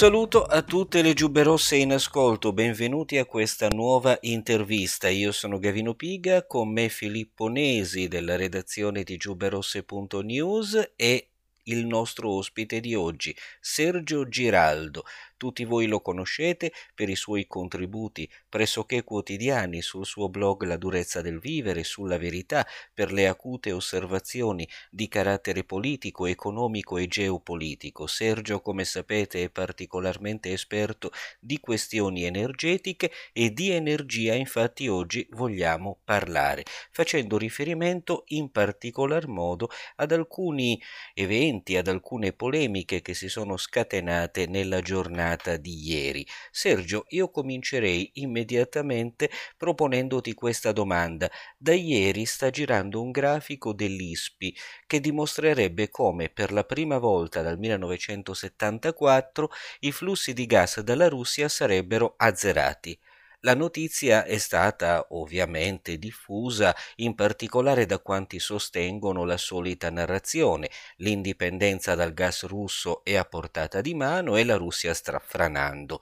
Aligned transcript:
saluto 0.00 0.44
a 0.44 0.62
tutte 0.62 1.02
le 1.02 1.12
giubbe 1.12 1.42
rosse 1.42 1.76
in 1.76 1.92
ascolto, 1.92 2.54
benvenuti 2.54 3.18
a 3.18 3.26
questa 3.26 3.68
nuova 3.68 4.16
intervista. 4.22 5.10
Io 5.10 5.30
sono 5.30 5.58
Gavino 5.58 5.92
Piga, 5.92 6.46
con 6.46 6.72
me 6.72 6.88
Filippo 6.88 7.48
Nesi 7.48 8.08
della 8.08 8.36
redazione 8.36 9.02
di 9.02 9.18
giubberosse.news 9.18 10.92
e 10.96 11.28
il 11.64 11.84
nostro 11.84 12.30
ospite 12.30 12.80
di 12.80 12.94
oggi, 12.94 13.36
Sergio 13.60 14.26
Giraldo, 14.26 15.04
tutti 15.40 15.64
voi 15.64 15.86
lo 15.86 16.02
conoscete 16.02 16.70
per 16.94 17.08
i 17.08 17.16
suoi 17.16 17.46
contributi 17.46 18.30
pressoché 18.46 19.04
quotidiani 19.04 19.80
sul 19.80 20.04
suo 20.04 20.28
blog 20.28 20.64
La 20.64 20.76
durezza 20.76 21.22
del 21.22 21.38
vivere, 21.38 21.82
sulla 21.82 22.18
verità, 22.18 22.66
per 22.92 23.10
le 23.10 23.26
acute 23.26 23.72
osservazioni 23.72 24.68
di 24.90 25.08
carattere 25.08 25.64
politico, 25.64 26.26
economico 26.26 26.98
e 26.98 27.06
geopolitico. 27.06 28.06
Sergio, 28.06 28.60
come 28.60 28.84
sapete, 28.84 29.44
è 29.44 29.48
particolarmente 29.48 30.52
esperto 30.52 31.10
di 31.38 31.58
questioni 31.58 32.24
energetiche 32.24 33.10
e 33.32 33.54
di 33.54 33.70
energia 33.70 34.34
infatti 34.34 34.88
oggi 34.88 35.26
vogliamo 35.30 36.00
parlare, 36.04 36.64
facendo 36.90 37.38
riferimento 37.38 38.24
in 38.28 38.50
particolar 38.50 39.26
modo 39.26 39.70
ad 39.96 40.12
alcuni 40.12 40.78
eventi, 41.14 41.78
ad 41.78 41.88
alcune 41.88 42.34
polemiche 42.34 43.00
che 43.00 43.14
si 43.14 43.30
sono 43.30 43.56
scatenate 43.56 44.46
nella 44.46 44.80
giornata 44.82 45.28
giornata 45.30 45.56
di 45.56 45.88
ieri. 45.88 46.26
Sergio, 46.50 47.04
io 47.08 47.30
comincerei 47.30 48.10
immediatamente 48.14 49.30
proponendoti 49.56 50.34
questa 50.34 50.72
domanda. 50.72 51.30
Da 51.56 51.74
ieri 51.74 52.24
sta 52.24 52.50
girando 52.50 53.00
un 53.00 53.10
grafico 53.10 53.72
dell'ISPI 53.72 54.54
che 54.86 55.00
dimostrerebbe 55.00 55.88
come 55.90 56.28
per 56.28 56.52
la 56.52 56.64
prima 56.64 56.98
volta 56.98 57.42
dal 57.42 57.58
1974 57.58 59.50
i 59.80 59.92
flussi 59.92 60.32
di 60.32 60.46
gas 60.46 60.80
dalla 60.80 61.08
Russia 61.08 61.48
sarebbero 61.48 62.14
azzerati. 62.16 62.98
La 63.42 63.54
notizia 63.54 64.24
è 64.24 64.36
stata 64.36 65.06
ovviamente 65.10 65.96
diffusa 65.96 66.74
in 66.96 67.14
particolare 67.14 67.86
da 67.86 67.98
quanti 67.98 68.38
sostengono 68.38 69.24
la 69.24 69.38
solita 69.38 69.90
narrazione, 69.90 70.68
l'indipendenza 70.96 71.94
dal 71.94 72.12
gas 72.12 72.44
russo 72.44 73.02
è 73.02 73.16
a 73.16 73.24
portata 73.24 73.80
di 73.80 73.94
mano 73.94 74.36
e 74.36 74.44
la 74.44 74.56
Russia 74.56 74.92
strafranando. 74.92 76.00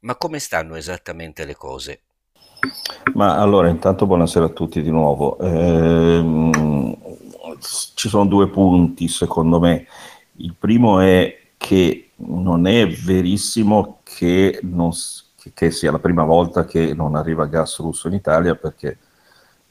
Ma 0.00 0.14
come 0.14 0.38
stanno 0.38 0.76
esattamente 0.76 1.44
le 1.44 1.56
cose? 1.56 2.02
Ma 3.14 3.38
allora, 3.38 3.68
intanto 3.68 4.06
buonasera 4.06 4.44
a 4.44 4.50
tutti 4.50 4.82
di 4.82 4.90
nuovo. 4.90 5.36
Eh, 5.40 6.90
ci 7.94 8.08
sono 8.08 8.26
due 8.26 8.48
punti 8.48 9.08
secondo 9.08 9.58
me. 9.58 9.88
Il 10.36 10.54
primo 10.56 11.00
è 11.00 11.40
che 11.56 12.10
non 12.16 12.68
è 12.68 12.86
verissimo 12.86 13.98
che 14.04 14.60
non, 14.62 14.92
che, 15.54 15.70
sia 15.70 15.90
la 15.90 15.98
prima 15.98 16.24
volta 16.24 16.64
che 16.64 16.94
non 16.94 17.16
arriva 17.16 17.46
gas 17.46 17.78
russo 17.78 18.08
in 18.08 18.14
Italia 18.14 18.54
perché 18.54 18.98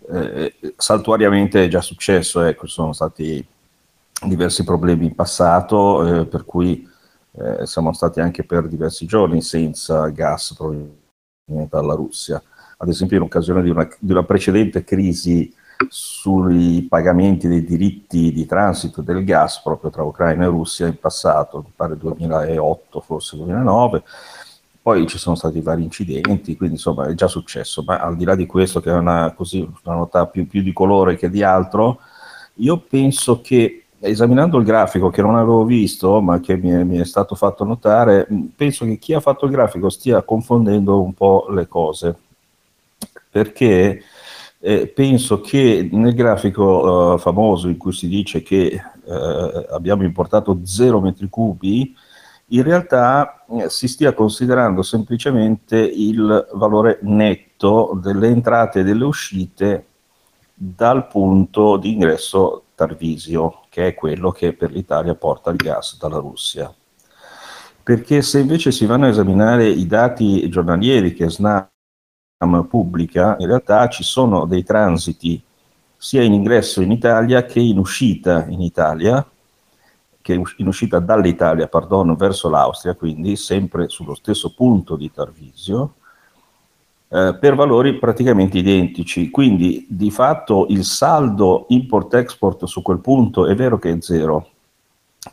eh, 0.09 0.53
saltuariamente 0.75 1.63
è 1.63 1.67
già 1.67 1.81
successo, 1.81 2.41
ecco, 2.41 2.67
sono 2.67 2.93
stati 2.93 3.45
diversi 4.25 4.63
problemi 4.63 5.05
in 5.05 5.15
passato 5.15 6.21
eh, 6.21 6.25
per 6.25 6.45
cui 6.45 6.87
eh, 7.33 7.65
siamo 7.65 7.93
stati 7.93 8.19
anche 8.19 8.43
per 8.43 8.67
diversi 8.67 9.05
giorni 9.05 9.41
senza 9.41 10.07
gas 10.09 10.53
proveniente 10.55 10.99
dalla 11.69 11.95
Russia. 11.95 12.41
Ad 12.77 12.89
esempio 12.89 13.17
in 13.17 13.23
occasione 13.23 13.61
di 13.61 13.69
una, 13.69 13.87
di 13.99 14.11
una 14.11 14.23
precedente 14.23 14.83
crisi 14.83 15.53
sui 15.89 16.85
pagamenti 16.87 17.47
dei 17.47 17.63
diritti 17.63 18.31
di 18.31 18.45
transito 18.45 19.01
del 19.01 19.23
gas 19.23 19.61
proprio 19.61 19.89
tra 19.89 20.03
Ucraina 20.03 20.43
e 20.43 20.47
Russia 20.47 20.87
in 20.87 20.99
passato, 20.99 21.59
mi 21.59 21.71
pare 21.75 21.97
2008, 21.97 22.99
forse 23.01 23.37
2009, 23.37 24.03
poi 24.81 25.05
ci 25.07 25.17
sono 25.17 25.35
stati 25.35 25.61
vari 25.61 25.83
incidenti, 25.83 26.57
quindi 26.57 26.75
insomma 26.75 27.07
è 27.07 27.13
già 27.13 27.27
successo, 27.27 27.83
ma 27.85 27.99
al 27.99 28.15
di 28.17 28.23
là 28.23 28.35
di 28.35 28.47
questo, 28.47 28.81
che 28.81 28.89
è 28.89 28.93
una, 28.93 29.31
così, 29.35 29.59
una 29.83 29.95
nota 29.95 30.25
più, 30.25 30.47
più 30.47 30.63
di 30.63 30.73
colore 30.73 31.17
che 31.17 31.29
di 31.29 31.43
altro, 31.43 31.99
io 32.55 32.77
penso 32.77 33.41
che 33.41 33.85
esaminando 33.99 34.57
il 34.57 34.65
grafico 34.65 35.09
che 35.11 35.21
non 35.21 35.35
avevo 35.35 35.63
visto, 35.63 36.19
ma 36.21 36.39
che 36.39 36.57
mi 36.57 36.69
è, 36.71 36.83
mi 36.83 36.97
è, 36.97 37.05
stato 37.05 37.35
fatto 37.35 37.63
notare, 37.63 38.27
penso 38.55 38.85
che 38.85 38.97
chi 38.97 39.13
ha 39.13 39.19
fatto 39.19 39.45
il 39.45 39.51
grafico 39.51 39.89
stia 39.89 40.23
confondendo 40.23 41.01
un 41.01 41.13
po' 41.13 41.45
le 41.51 41.67
cose, 41.67 42.15
perché 43.29 44.01
eh, 44.59 44.87
penso 44.87 45.41
che 45.41 45.87
nel 45.91 46.15
grafico 46.15 47.15
eh, 47.15 47.19
famoso 47.19 47.67
in 47.67 47.77
cui 47.77 47.93
si 47.93 48.07
dice 48.07 48.41
che 48.41 48.65
eh, 49.05 49.67
abbiamo 49.69 50.03
importato 50.03 50.59
0 50.63 50.99
metri 50.99 51.29
cubi, 51.29 51.95
in 52.51 52.63
realtà 52.63 53.45
eh, 53.49 53.69
si 53.69 53.87
stia 53.87 54.13
considerando 54.13 54.81
semplicemente 54.81 55.77
il 55.77 56.47
valore 56.53 56.99
netto 57.03 57.99
delle 58.01 58.27
entrate 58.27 58.79
e 58.79 58.83
delle 58.83 59.03
uscite 59.03 59.85
dal 60.53 61.07
punto 61.07 61.77
di 61.77 61.93
ingresso 61.93 62.63
Tarvisio, 62.75 63.61
che 63.69 63.87
è 63.87 63.93
quello 63.93 64.31
che 64.31 64.53
per 64.53 64.71
l'Italia 64.71 65.15
porta 65.15 65.49
il 65.49 65.57
gas 65.57 65.97
dalla 65.97 66.17
Russia. 66.17 66.73
Perché 67.83 68.21
se 68.21 68.39
invece 68.39 68.71
si 68.71 68.85
vanno 68.85 69.05
a 69.05 69.09
esaminare 69.09 69.67
i 69.67 69.87
dati 69.87 70.47
giornalieri 70.49 71.13
che 71.13 71.29
SNAM 71.29 71.67
pubblica, 72.67 73.35
in 73.39 73.47
realtà 73.47 73.87
ci 73.87 74.03
sono 74.03 74.45
dei 74.45 74.63
transiti 74.63 75.41
sia 75.97 76.21
in 76.21 76.33
ingresso 76.33 76.81
in 76.81 76.91
Italia 76.91 77.45
che 77.45 77.59
in 77.59 77.77
uscita 77.77 78.45
in 78.47 78.61
Italia, 78.61 79.25
che 80.21 80.41
in 80.57 80.67
uscita 80.67 80.99
dall'Italia, 80.99 81.67
pardon, 81.67 82.15
verso 82.15 82.49
l'Austria, 82.49 82.95
quindi 82.95 83.35
sempre 83.35 83.89
sullo 83.89 84.15
stesso 84.15 84.53
punto 84.53 84.95
di 84.95 85.11
Tarvisio, 85.11 85.95
eh, 87.09 87.35
per 87.39 87.55
valori 87.55 87.97
praticamente 87.97 88.57
identici. 88.57 89.29
Quindi 89.29 89.85
di 89.89 90.11
fatto 90.11 90.65
il 90.69 90.85
saldo 90.85 91.65
import-export 91.69 92.65
su 92.65 92.81
quel 92.81 92.99
punto 92.99 93.47
è 93.47 93.55
vero 93.55 93.77
che 93.77 93.91
è 93.91 93.97
zero, 93.99 94.49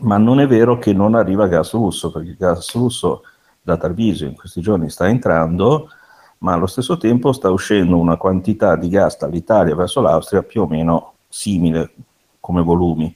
ma 0.00 0.18
non 0.18 0.40
è 0.40 0.46
vero 0.46 0.78
che 0.78 0.92
non 0.92 1.14
arriva 1.14 1.46
gas 1.46 1.72
russo, 1.72 2.10
perché 2.10 2.30
il 2.30 2.36
gas 2.36 2.74
russo 2.74 3.22
da 3.62 3.76
Tarvisio 3.76 4.26
in 4.26 4.34
questi 4.34 4.60
giorni 4.60 4.90
sta 4.90 5.08
entrando, 5.08 5.90
ma 6.38 6.52
allo 6.54 6.66
stesso 6.66 6.96
tempo 6.96 7.32
sta 7.32 7.50
uscendo 7.50 7.96
una 7.96 8.16
quantità 8.16 8.76
di 8.76 8.88
gas 8.88 9.18
dall'Italia 9.18 9.74
verso 9.74 10.00
l'Austria 10.00 10.42
più 10.42 10.62
o 10.62 10.66
meno 10.66 11.14
simile 11.28 11.92
come 12.40 12.62
volumi. 12.62 13.14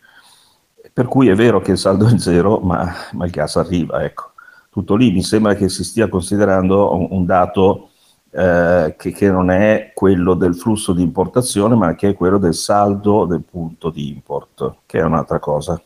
Per 0.95 1.07
cui 1.07 1.29
è 1.29 1.35
vero 1.35 1.61
che 1.61 1.73
il 1.73 1.79
saldo 1.79 2.07
è 2.07 2.19
zero, 2.19 2.59
ma, 2.59 2.93
ma 3.13 3.25
il 3.25 3.31
gas 3.31 3.57
arriva, 3.57 4.05
ecco. 4.05 4.33
Tutto 4.69 4.95
lì 4.95 5.11
mi 5.11 5.23
sembra 5.23 5.55
che 5.55 5.69
si 5.69 5.85
stia 5.85 6.09
considerando 6.09 6.95
un, 6.95 7.09
un 7.11 7.25
dato 7.25 7.91
eh, 8.31 8.95
che, 8.99 9.13
che, 9.13 9.31
non 9.31 9.51
è 9.51 9.93
quello 9.95 10.35
del 10.35 10.55
flusso 10.55 10.93
di 10.93 11.03
importazione, 11.03 11.75
ma 11.75 11.95
che 11.95 12.11
è 12.11 12.15
quello 12.15 12.39
del 12.39 12.55
saldo 12.55 13.25
del 13.25 13.43
punto 13.43 13.91
di 13.91 14.09
import, 14.09 14.77
che 14.85 14.99
è 14.99 15.03
un'altra 15.03 15.39
cosa. 15.39 15.81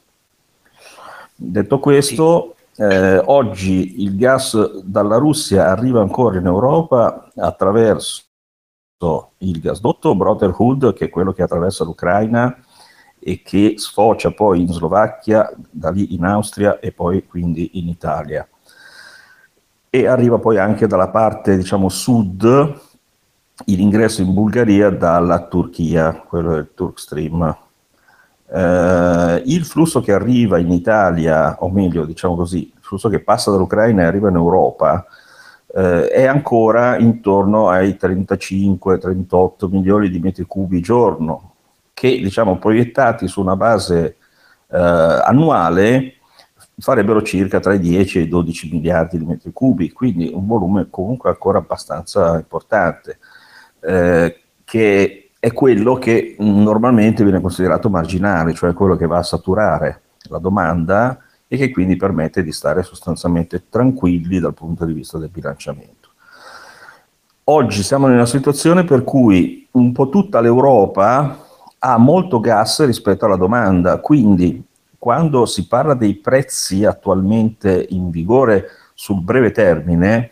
Detto 1.35 1.79
questo, 1.79 2.57
eh, 2.77 3.19
oggi 3.25 4.03
il 4.03 4.17
gas 4.17 4.81
dalla 4.83 5.19
Russia 5.19 5.69
arriva 5.71 6.01
ancora 6.01 6.39
in 6.39 6.47
Europa 6.47 7.31
attraverso 7.37 8.23
il 9.39 9.61
gasdotto 9.61 10.15
Brotherhood, 10.15 10.95
che 10.95 11.07
è 11.07 11.11
quello 11.11 11.33
che 11.33 11.43
attraversa 11.43 11.85
l'Ucraina 11.85 12.57
e 13.29 13.43
che 13.43 13.75
sfocia 13.77 14.31
poi 14.31 14.61
in 14.61 14.69
Slovacchia, 14.69 15.53
da 15.69 15.91
lì 15.91 16.15
in 16.15 16.25
Austria 16.25 16.79
e 16.79 16.93
poi 16.93 17.27
quindi 17.27 17.71
in 17.73 17.89
Italia. 17.89 18.47
E 19.91 20.07
arriva 20.07 20.39
poi 20.39 20.59
anche 20.59 20.87
dalla 20.87 21.09
parte, 21.09 21.57
diciamo, 21.57 21.89
sud, 21.89 22.79
l'ingresso 23.65 24.23
in 24.23 24.33
Bulgaria 24.33 24.91
dalla 24.91 25.45
Turchia, 25.49 26.23
quello 26.25 26.53
del 26.53 26.71
Turkstream. 26.73 27.57
Eh, 28.49 29.43
il 29.45 29.65
flusso 29.65 30.01
che 30.01 30.13
arriva 30.13 30.59
in 30.59 30.71
Italia, 30.71 31.57
o 31.59 31.69
meglio, 31.69 32.05
diciamo 32.05 32.37
così, 32.37 32.71
il 32.73 32.81
flusso 32.81 33.09
che 33.09 33.19
passa 33.19 33.51
dall'Ucraina 33.51 34.03
e 34.03 34.07
arriva 34.07 34.29
in 34.29 34.37
Europa, 34.37 35.05
eh, 35.75 36.07
è 36.11 36.27
ancora 36.27 36.97
intorno 36.97 37.71
ai 37.71 37.97
35-38 38.01 39.69
milioni 39.69 40.11
di 40.11 40.21
metri 40.21 40.45
cubi 40.45 40.81
giorno, 40.81 41.55
che 41.97 42.19
diciamo, 42.19 42.59
proiettati 42.59 43.27
su 43.27 43.41
una 43.41 43.57
base 43.57 44.19
eh, 44.71 44.77
annuale 44.77 46.17
farebbero 46.77 47.23
circa 47.23 47.59
tra 47.59 47.73
i 47.73 47.79
10 47.79 48.19
e 48.19 48.23
i 48.23 48.29
12 48.29 48.69
miliardi 48.71 49.17
di 49.17 49.25
metri 49.25 49.51
cubi, 49.51 49.91
quindi 49.93 50.31
un 50.31 50.47
volume 50.47 50.89
comunque 50.91 51.31
ancora 51.31 51.57
abbastanza 51.57 52.37
importante, 52.37 53.19
eh, 53.81 54.41
che 54.63 55.31
è 55.41 55.53
quello 55.55 55.95
che 55.95 56.37
normalmente 56.39 57.23
viene 57.23 57.41
considerato 57.41 57.89
marginale, 57.89 58.53
cioè 58.53 58.75
quello 58.75 58.97
che 58.97 59.07
va 59.07 59.17
a 59.17 59.23
saturare 59.23 60.03
la 60.29 60.39
domanda 60.39 61.19
e 61.49 61.57
che 61.57 61.71
quindi 61.71 61.97
permette 61.97 62.43
di 62.43 62.53
stare 62.53 62.83
sostanzialmente 62.83 63.71
tranquilli 63.71 64.39
dal 64.39 64.53
punto 64.53 64.85
di 64.85 64.93
vista 64.93 65.17
del 65.17 65.31
bilanciamento. 65.31 66.11
Oggi 67.45 67.83
siamo 67.83 68.09
in 68.09 68.13
una 68.13 68.27
situazione 68.27 68.85
per 68.85 69.03
cui 69.03 69.67
un 69.71 69.93
po' 69.93 70.11
tutta 70.11 70.41
l'Europa 70.41 71.45
ha 71.87 71.99
molto 71.99 72.41
gas 72.41 72.85
rispetto 72.85 73.27
alla 73.27 73.37
domanda, 73.37 74.01
quindi 74.01 74.61
quando 74.99 75.47
si 75.47 75.69
parla 75.69 75.95
dei 75.95 76.17
prezzi 76.17 76.85
attualmente 76.85 77.87
in 77.91 78.11
vigore 78.11 78.67
sul 78.95 79.23
breve 79.23 79.53
termine, 79.53 80.31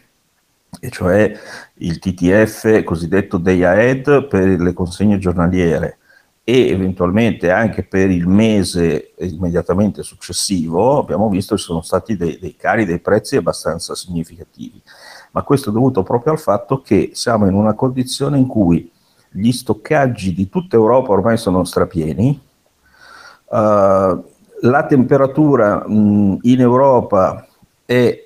e 0.81 0.91
cioè 0.91 1.33
il 1.75 2.01
TTF 2.01 2.83
cosiddetto 2.83 3.39
day 3.39 3.63
ahead 3.63 4.27
per 4.27 4.61
le 4.61 4.73
consegne 4.73 5.19
giornaliere 5.19 5.99
e 6.43 6.71
eventualmente 6.71 7.53
anche 7.53 7.85
per 7.85 8.11
il 8.11 8.27
mese 8.27 9.13
immediatamente 9.19 10.03
successivo, 10.03 10.99
abbiamo 10.99 11.29
visto 11.29 11.55
che 11.55 11.61
ci 11.61 11.67
sono 11.69 11.83
stati 11.83 12.17
dei, 12.17 12.37
dei 12.41 12.57
cari 12.57 12.85
dei 12.85 12.99
prezzi 12.99 13.37
abbastanza 13.37 13.95
significativi. 13.95 14.83
Ma 15.31 15.43
questo 15.45 15.71
è 15.71 15.73
dovuto 15.73 16.03
proprio 16.03 16.33
al 16.33 16.41
fatto 16.41 16.83
che 16.83 17.11
siamo 17.15 17.47
in 17.47 17.55
una 17.55 17.75
condizione 17.75 18.39
in 18.39 18.49
cui 18.49 18.91
gli 19.37 19.51
stoccaggi 19.51 20.33
di 20.33 20.49
tutta 20.49 20.77
Europa 20.77 21.11
ormai 21.11 21.37
sono 21.37 21.65
strapieni, 21.65 22.41
uh, 23.47 23.57
la 24.61 24.87
temperatura 24.89 25.87
mh, 25.87 26.39
in 26.43 26.61
Europa 26.61 27.47
è 27.85 28.25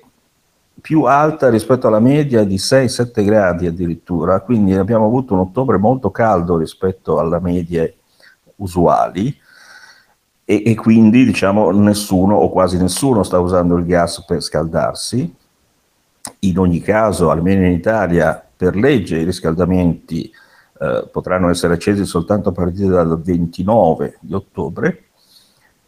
più 0.79 1.03
alta 1.03 1.49
rispetto 1.49 1.87
alla 1.87 1.99
media 1.99 2.43
di 2.43 2.55
6-7 2.55 3.25
gradi 3.25 3.65
addirittura, 3.65 4.39
quindi 4.41 4.73
abbiamo 4.75 5.05
avuto 5.05 5.33
un 5.33 5.39
ottobre 5.39 5.77
molto 5.77 6.11
caldo 6.11 6.57
rispetto 6.57 7.19
alla 7.19 7.39
media 7.39 7.91
usuali 8.57 9.35
e, 10.45 10.63
e 10.65 10.75
quindi 10.75 11.25
diciamo 11.25 11.71
nessuno 11.71 12.35
o 12.35 12.49
quasi 12.49 12.77
nessuno 12.77 13.23
sta 13.23 13.39
usando 13.39 13.75
il 13.75 13.85
gas 13.85 14.23
per 14.25 14.41
scaldarsi. 14.41 15.35
In 16.39 16.59
ogni 16.59 16.81
caso, 16.81 17.31
almeno 17.31 17.65
in 17.65 17.71
Italia, 17.71 18.41
per 18.55 18.75
legge 18.75 19.17
i 19.17 19.23
riscaldamenti 19.23 20.31
eh, 20.79 21.07
potranno 21.11 21.49
essere 21.49 21.73
accesi 21.73 22.05
soltanto 22.05 22.49
a 22.49 22.53
partire 22.53 22.89
dal 22.89 23.21
29 23.21 24.17
di 24.21 24.33
ottobre. 24.33 25.03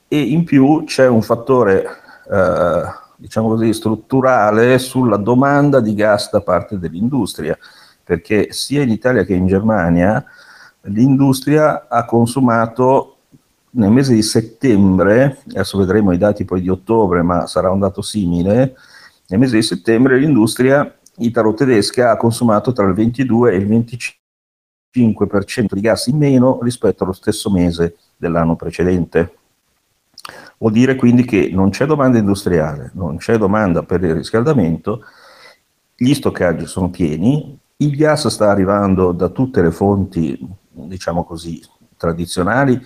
E 0.07 0.19
in 0.19 0.43
più 0.43 0.83
c'è 0.85 1.07
un 1.07 1.21
fattore 1.21 1.85
eh, 2.29 2.83
diciamo 3.15 3.49
così 3.49 3.71
strutturale 3.73 4.77
sulla 4.79 5.17
domanda 5.17 5.79
di 5.79 5.93
gas 5.93 6.29
da 6.31 6.41
parte 6.41 6.77
dell'industria 6.79 7.57
perché 8.03 8.47
sia 8.51 8.81
in 8.81 8.89
Italia 8.89 9.23
che 9.23 9.33
in 9.33 9.47
Germania 9.47 10.23
l'industria 10.81 11.87
ha 11.87 12.03
consumato 12.03 13.17
nel 13.73 13.91
mese 13.91 14.13
di 14.13 14.21
settembre, 14.21 15.37
adesso 15.49 15.77
vedremo 15.77 16.11
i 16.11 16.17
dati 16.17 16.43
poi 16.43 16.59
di 16.59 16.67
ottobre, 16.67 17.21
ma 17.21 17.47
sarà 17.47 17.71
un 17.71 17.79
dato 17.79 18.01
simile, 18.01 18.75
nel 19.27 19.39
mese 19.39 19.55
di 19.55 19.61
settembre 19.61 20.17
l'industria 20.17 20.93
italo-tedesca 21.17 22.11
ha 22.11 22.17
consumato 22.17 22.73
tra 22.73 22.85
il 22.85 22.93
22 22.93 23.53
e 23.53 23.55
il 23.55 23.67
25 23.67 24.20
5% 24.93 25.73
di 25.73 25.81
gas 25.81 26.07
in 26.07 26.17
meno 26.17 26.59
rispetto 26.61 27.03
allo 27.03 27.13
stesso 27.13 27.49
mese 27.49 27.97
dell'anno 28.17 28.55
precedente. 28.55 29.35
Vuol 30.57 30.73
dire 30.73 30.95
quindi 30.95 31.23
che 31.25 31.49
non 31.51 31.69
c'è 31.69 31.85
domanda 31.85 32.17
industriale, 32.17 32.91
non 32.93 33.17
c'è 33.17 33.37
domanda 33.37 33.83
per 33.83 34.03
il 34.03 34.13
riscaldamento, 34.13 35.03
gli 35.95 36.13
stoccaggi 36.13 36.67
sono 36.67 36.89
pieni, 36.89 37.57
il 37.77 37.95
gas 37.95 38.27
sta 38.27 38.51
arrivando 38.51 39.11
da 39.11 39.29
tutte 39.29 39.61
le 39.61 39.71
fonti, 39.71 40.37
diciamo 40.69 41.23
così, 41.23 41.63
tradizionali, 41.97 42.79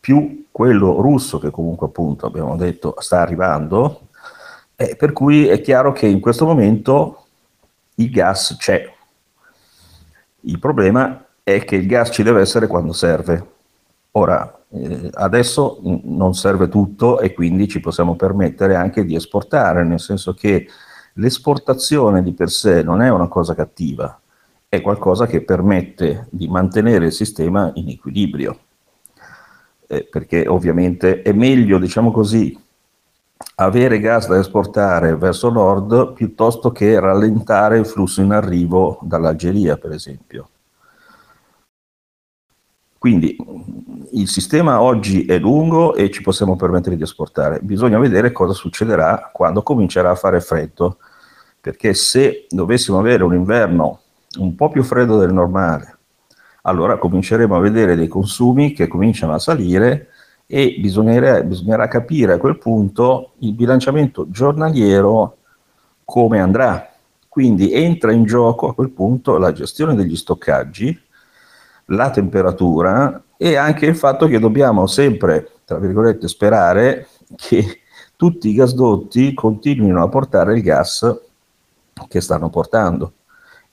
più 0.00 0.46
quello 0.50 1.00
russo 1.00 1.38
che 1.38 1.50
comunque 1.50 1.86
appunto 1.86 2.26
abbiamo 2.26 2.56
detto 2.56 2.96
sta 2.98 3.20
arrivando, 3.20 4.08
eh, 4.74 4.96
per 4.96 5.12
cui 5.12 5.46
è 5.46 5.60
chiaro 5.60 5.92
che 5.92 6.06
in 6.06 6.20
questo 6.20 6.44
momento 6.44 7.26
il 7.96 8.10
gas 8.10 8.56
c'è. 8.58 8.92
Il 10.40 10.58
problema 10.58 11.24
è 11.42 11.64
che 11.64 11.76
il 11.76 11.86
gas 11.86 12.10
ci 12.12 12.22
deve 12.22 12.40
essere 12.40 12.66
quando 12.66 12.92
serve. 12.92 13.50
Ora, 14.12 14.62
eh, 14.70 15.10
adesso 15.14 15.80
non 15.82 16.34
serve 16.34 16.68
tutto 16.68 17.20
e 17.20 17.32
quindi 17.32 17.68
ci 17.68 17.80
possiamo 17.80 18.14
permettere 18.14 18.74
anche 18.74 19.04
di 19.04 19.14
esportare, 19.14 19.84
nel 19.84 20.00
senso 20.00 20.34
che 20.34 20.68
l'esportazione 21.14 22.22
di 22.22 22.32
per 22.32 22.50
sé 22.50 22.82
non 22.82 23.02
è 23.02 23.10
una 23.10 23.28
cosa 23.28 23.54
cattiva, 23.54 24.18
è 24.68 24.80
qualcosa 24.80 25.26
che 25.26 25.42
permette 25.42 26.26
di 26.30 26.48
mantenere 26.48 27.06
il 27.06 27.12
sistema 27.12 27.70
in 27.74 27.88
equilibrio. 27.88 28.58
Eh, 29.86 30.04
perché 30.10 30.46
ovviamente 30.46 31.22
è 31.22 31.32
meglio, 31.32 31.78
diciamo 31.78 32.10
così, 32.10 32.58
avere 33.56 33.98
gas 33.98 34.28
da 34.28 34.38
esportare 34.38 35.16
verso 35.16 35.50
nord 35.50 36.12
piuttosto 36.12 36.70
che 36.70 36.98
rallentare 36.98 37.78
il 37.78 37.86
flusso 37.86 38.22
in 38.22 38.32
arrivo 38.32 38.98
dall'Algeria, 39.02 39.76
per 39.76 39.92
esempio. 39.92 40.48
Quindi 43.02 43.36
il 44.12 44.28
sistema 44.28 44.80
oggi 44.80 45.24
è 45.24 45.36
lungo 45.36 45.96
e 45.96 46.08
ci 46.08 46.22
possiamo 46.22 46.54
permettere 46.54 46.94
di 46.94 47.02
esportare. 47.02 47.58
Bisogna 47.60 47.98
vedere 47.98 48.30
cosa 48.30 48.52
succederà 48.52 49.30
quando 49.32 49.64
comincerà 49.64 50.10
a 50.10 50.14
fare 50.14 50.40
freddo, 50.40 50.98
perché 51.60 51.94
se 51.94 52.46
dovessimo 52.48 53.00
avere 53.00 53.24
un 53.24 53.34
inverno 53.34 54.02
un 54.38 54.54
po' 54.54 54.68
più 54.68 54.84
freddo 54.84 55.18
del 55.18 55.32
normale, 55.32 55.98
allora 56.62 56.96
cominceremo 56.96 57.56
a 57.56 57.58
vedere 57.58 57.96
dei 57.96 58.06
consumi 58.06 58.72
che 58.72 58.86
cominciano 58.86 59.32
a 59.32 59.40
salire 59.40 60.10
e 60.46 60.76
bisognerà, 60.78 61.88
capire 61.88 62.34
a 62.34 62.38
quel 62.38 62.56
punto 62.56 63.32
il 63.38 63.52
bilanciamento 63.52 64.30
giornaliero 64.30 65.38
come 66.04 66.38
andrà. 66.38 66.88
Quindi 67.28 67.72
entra 67.72 68.12
in 68.12 68.22
gioco 68.26 68.68
a 68.68 68.74
quel 68.74 68.90
punto 68.90 69.38
la 69.38 69.50
gestione 69.50 69.96
degli 69.96 70.14
stoccaggi 70.14 71.10
la 71.86 72.10
temperatura 72.10 73.22
e 73.36 73.56
anche 73.56 73.86
il 73.86 73.96
fatto 73.96 74.26
che 74.26 74.38
dobbiamo 74.38 74.86
sempre, 74.86 75.50
tra 75.64 75.78
virgolette, 75.78 76.28
sperare 76.28 77.08
che 77.36 77.80
tutti 78.16 78.48
i 78.48 78.54
gasdotti 78.54 79.34
continuino 79.34 80.02
a 80.02 80.08
portare 80.08 80.54
il 80.54 80.62
gas 80.62 81.20
che 82.08 82.20
stanno 82.20 82.50
portando 82.50 83.12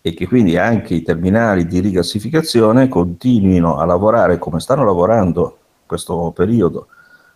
e 0.02 0.14
che 0.14 0.28
quindi 0.28 0.58
anche 0.58 0.96
i 0.96 1.04
terminali 1.04 1.66
di 1.66 1.80
rigassificazione 1.80 2.88
continuino 2.88 3.78
a 3.78 3.86
lavorare 3.86 4.38
come 4.38 4.60
stanno 4.60 4.84
lavorando 4.84 5.58
in 5.82 5.86
questo 5.86 6.32
periodo, 6.34 6.88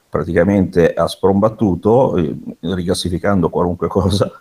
praticamente 0.10 0.94
a 0.94 1.08
sprombattuto, 1.08 2.16
eh, 2.18 2.36
rigassificando 2.62 3.50
qualunque 3.50 3.88
cosa. 3.88 4.32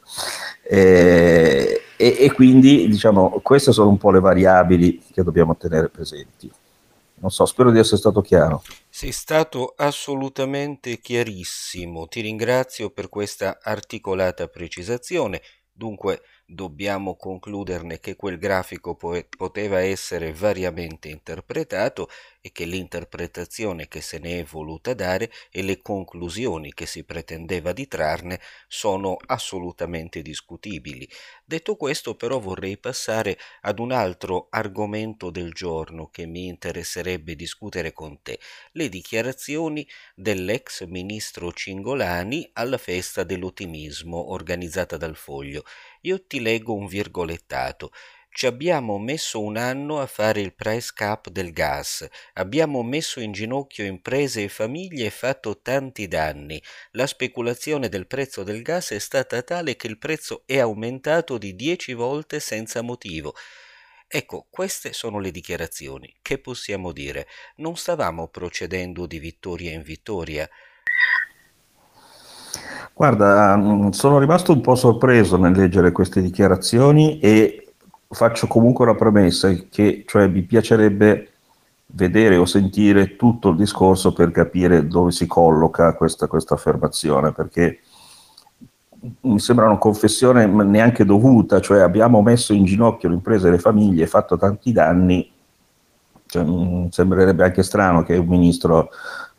Eh, 0.63 1.82
e, 2.03 2.17
e, 2.19 2.33
quindi 2.33 2.89
diciamo 2.89 3.39
queste 3.45 3.71
sono 3.71 3.89
un 3.89 3.97
po' 3.97 4.11
le 4.11 4.19
variabili 4.19 5.01
che 5.13 5.23
dobbiamo 5.23 5.57
tenere 5.57 5.89
presenti. 5.89 6.51
Non 7.21 7.31
so, 7.31 7.47
spero 7.47 7.71
di 7.71 7.79
essere 7.79 7.99
stato 7.99 8.21
chiaro. 8.21 8.65
Sei 8.89 9.13
stato 9.13 9.75
assolutamente 9.77 10.99
chiarissimo, 10.99 12.09
ti 12.09 12.21
ringrazio 12.21 12.91
per 12.91 13.09
questa 13.09 13.61
articolata 13.63 14.49
precisazione. 14.49 15.41
Dunque, 15.71 16.23
dobbiamo 16.45 17.17
concluderne 17.17 17.99
che 18.01 18.15
quel 18.17 18.39
grafico 18.39 18.95
po- 18.95 19.25
poteva 19.37 19.81
essere 19.81 20.33
variamente 20.33 21.09
interpretato 21.09 22.09
e 22.41 22.53
che 22.53 22.65
l'interpretazione 22.65 23.89
che 23.89 24.01
se 24.01 24.19
ne 24.19 24.41
è 24.41 24.45
voluta 24.45 24.93
dare 24.95 25.31
e 25.51 25.63
le 25.63 25.81
conclusioni 25.81 26.73
che 26.75 26.87
si 26.87 27.05
pretendeva 27.05 27.73
di 27.73 27.87
trarne 27.89 28.41
sono 28.69 29.17
assolutamente 29.27 30.21
discutibili. 30.23 31.09
Detto 31.45 31.77
questo 31.77 32.15
però 32.17 32.39
vorrei 32.39 32.79
passare 32.79 33.39
ad 33.63 33.79
un 33.79 33.93
altro 33.93 34.49
argomento 34.51 35.31
del 35.31 35.53
giorno 35.53 36.09
che 36.11 36.27
mi 36.27 36.47
interesserebbe 36.47 37.35
discutere 37.37 37.93
con 37.93 38.21
te, 38.23 38.39
le 38.73 38.89
dichiarazioni 38.89 39.87
dell'ex 40.15 40.85
ministro 40.87 41.53
Cingolani 41.53 42.51
alla 42.55 42.79
festa 42.79 43.23
dell'ottimismo 43.25 44.33
organizzata 44.33 44.97
dal 44.97 45.17
Foglio. 45.17 45.65
Io 46.03 46.27
ti 46.27 46.41
leggo 46.41 46.75
un 46.75 46.87
virgolettato. 46.87 47.93
Ci 48.29 48.47
abbiamo 48.47 48.99
messo 48.99 49.41
un 49.41 49.57
anno 49.57 50.01
a 50.01 50.07
fare 50.07 50.41
il 50.41 50.55
price 50.55 50.91
cap 50.95 51.29
del 51.29 51.53
gas, 51.53 52.09
abbiamo 52.33 52.83
messo 52.83 53.21
in 53.21 53.31
ginocchio 53.31 53.85
imprese 53.85 54.45
e 54.45 54.49
famiglie 54.49 55.07
e 55.07 55.11
fatto 55.11 55.61
tanti 55.61 56.09
danni. 56.09 56.61
La 56.93 57.07
speculazione 57.07 57.89
del 57.89 58.07
prezzo 58.07 58.43
del 58.43 58.63
gas 58.63 58.91
è 58.91 58.99
stata 58.99 59.43
tale 59.43 59.77
che 59.77 59.87
il 59.87 59.99
prezzo 59.99 60.43
è 60.47 60.59
aumentato 60.59 61.37
di 61.37 61.55
dieci 61.55 61.93
volte 61.93 62.41
senza 62.41 62.81
motivo. 62.81 63.35
Ecco, 64.09 64.47
queste 64.51 64.95
sono 64.95 65.21
le 65.21 65.31
dichiarazioni. 65.31 66.17
Che 66.21 66.39
possiamo 66.39 66.91
dire? 66.91 67.29
Non 67.57 67.77
stavamo 67.77 68.29
procedendo 68.29 69.07
di 69.07 69.19
vittoria 69.19 69.73
in 69.73 69.83
vittoria. 69.83 70.49
Guarda, 72.95 73.57
mm, 73.57 73.89
sono 73.91 74.19
rimasto 74.19 74.53
un 74.53 74.61
po' 74.61 74.75
sorpreso 74.75 75.37
nel 75.37 75.57
leggere 75.57 75.93
queste 75.93 76.21
dichiarazioni 76.21 77.19
e 77.21 77.73
faccio 78.09 78.47
comunque 78.47 78.85
una 78.85 78.95
premessa 78.95 79.51
che 79.71 80.05
cioè, 80.07 80.29
mi 80.29 80.43
piacerebbe 80.43 81.29
vedere 81.95 82.37
o 82.37 82.45
sentire 82.45 83.17
tutto 83.17 83.51
il 83.51 83.57
discorso 83.57 84.13
per 84.13 84.31
capire 84.31 84.87
dove 84.87 85.11
si 85.11 85.27
colloca 85.27 85.95
questa, 85.95 86.27
questa 86.27 86.55
affermazione, 86.55 87.33
perché 87.33 87.81
mi 89.23 89.41
sembra 89.41 89.67
una 89.67 89.79
confessione 89.79 90.47
neanche 90.47 91.05
dovuta, 91.05 91.61
cioè 91.61 91.81
abbiamo 91.81 92.23
messo 92.23 92.53
in 92.53 92.65
ginocchio 92.65 93.09
le 93.09 93.17
imprese 93.17 93.49
e 93.49 93.51
le 93.51 93.59
famiglie, 93.59 94.07
fatto 94.07 94.37
tanti 94.39 94.73
danni, 94.73 95.31
cioè, 96.27 96.45
mm, 96.45 96.89
sembrerebbe 96.89 97.45
anche 97.45 97.63
strano 97.63 98.03
che 98.03 98.17
un 98.17 98.27
ministro 98.27 98.91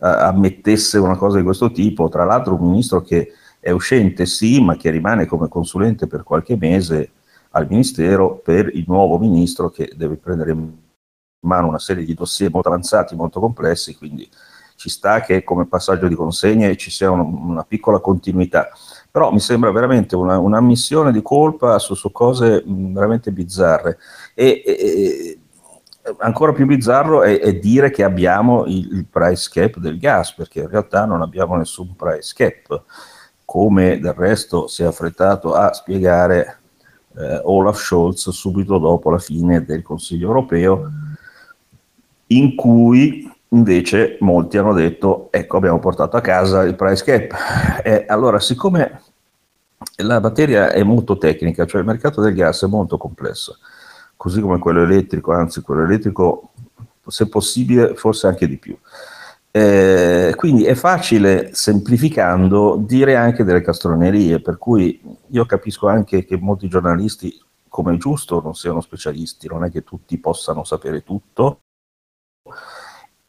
ammettesse 0.10 0.98
una 0.98 1.18
cosa 1.18 1.38
di 1.38 1.44
questo 1.44 1.72
tipo, 1.72 2.10
tra 2.10 2.26
l'altro 2.26 2.56
un 2.56 2.70
ministro 2.70 3.02
che 3.02 3.34
è 3.60 3.72
uscente 3.72 4.26
sì, 4.26 4.62
ma 4.62 4.76
che 4.76 4.90
rimane 4.90 5.26
come 5.26 5.48
consulente 5.48 6.08
per 6.08 6.24
qualche 6.24 6.58
mese 6.60 7.12
al 7.52 7.68
Ministero 7.70 8.38
per 8.38 8.70
il 8.74 8.84
nuovo 8.88 9.18
ministro 9.18 9.70
che 9.70 9.94
deve 9.96 10.18
prendere 10.18 10.52
in 10.52 10.72
mano 11.42 11.68
una 11.68 11.80
serie 11.80 12.04
di 12.04 12.14
dossier 12.14 12.52
molto 12.52 12.70
avanzati, 12.70 13.16
molto 13.16 13.40
complessi, 13.40 13.96
quindi 13.96 14.28
ci 14.76 14.90
sta 14.90 15.22
che 15.22 15.44
come 15.44 15.68
passaggio 15.68 16.08
di 16.08 16.16
consegne 16.16 16.76
ci 16.76 16.90
sia 16.90 17.12
un, 17.12 17.20
una 17.20 17.64
piccola 17.64 18.00
continuità. 18.00 18.70
Però 19.10 19.32
mi 19.32 19.40
sembra 19.40 19.72
veramente 19.72 20.16
una, 20.16 20.40
una 20.40 20.60
missione 20.60 21.12
di 21.12 21.22
colpa 21.22 21.80
su, 21.80 21.94
su 21.94 22.12
cose 22.12 22.64
veramente 22.66 23.32
bizzarre. 23.32 23.98
E, 24.34 24.64
e, 24.66 25.40
ancora 26.20 26.52
più 26.54 26.66
bizzarro 26.66 27.24
è, 27.24 27.40
è, 27.40 27.54
dire 27.56 27.90
che 27.90 28.04
abbiamo 28.04 28.66
il, 28.66 28.88
il 28.92 29.06
price 29.10 29.50
cap 29.52 29.78
del 29.78 29.98
gas, 29.98 30.34
perché 30.34 30.62
in 30.62 30.70
realtà 30.70 31.06
non 31.06 31.22
abbiamo 31.22 31.56
nessun 31.56 31.96
price 31.96 32.34
cap, 32.36 32.84
come 33.46 34.00
del 34.00 34.14
resto 34.14 34.68
si 34.68 34.84
è 34.84 34.86
affrettato 34.86 35.54
a 35.54 35.74
spiegare 35.74 36.60
eh, 37.16 37.42
Olaf 37.44 37.80
Scholz 37.80 38.30
subito 38.30 38.78
dopo 38.78 39.10
la 39.10 39.20
fine 39.20 39.64
del 39.64 39.82
Consiglio 39.82 40.28
europeo, 40.28 40.90
in 42.28 42.56
cui 42.56 43.30
invece 43.50 44.18
molti 44.22 44.58
hanno 44.58 44.74
detto 44.74 45.28
ecco 45.32 45.58
abbiamo 45.58 45.78
portato 45.78 46.18
a 46.18 46.22
casa 46.22 46.64
il 46.64 46.76
price 46.76 47.04
cap. 47.04 47.82
E 47.84 48.06
allora 48.08 48.40
siccome 48.40 49.02
la 49.98 50.20
materia 50.20 50.72
è 50.72 50.84
molto 50.84 51.18
tecnica, 51.18 51.66
cioè 51.66 51.82
il 51.82 51.88
mercato 51.88 52.22
del 52.22 52.34
gas 52.34 52.64
è 52.64 52.68
molto 52.68 52.98
complesso, 52.98 53.58
così 54.24 54.40
come 54.40 54.58
quello 54.58 54.84
elettrico, 54.84 55.34
anzi 55.34 55.60
quello 55.60 55.84
elettrico 55.84 56.52
se 57.08 57.28
possibile 57.28 57.94
forse 57.96 58.28
anche 58.28 58.48
di 58.48 58.56
più. 58.56 58.78
Eh, 59.52 60.34
quindi 60.38 60.64
è 60.64 60.76
facile, 60.76 61.54
semplificando, 61.54 62.78
dire 62.78 63.18
anche 63.18 63.44
delle 63.44 63.60
castronerie, 63.60 64.40
per 64.40 64.58
cui 64.58 64.98
io 65.28 65.46
capisco 65.46 65.90
anche 65.90 66.24
che 66.24 66.38
molti 66.38 66.70
giornalisti, 66.70 67.38
come 67.68 67.96
è 67.96 67.98
giusto, 67.98 68.40
non 68.42 68.56
siano 68.56 68.80
specialisti, 68.80 69.50
non 69.50 69.66
è 69.66 69.70
che 69.70 69.84
tutti 69.84 70.18
possano 70.18 70.64
sapere 70.64 71.04
tutto, 71.04 71.60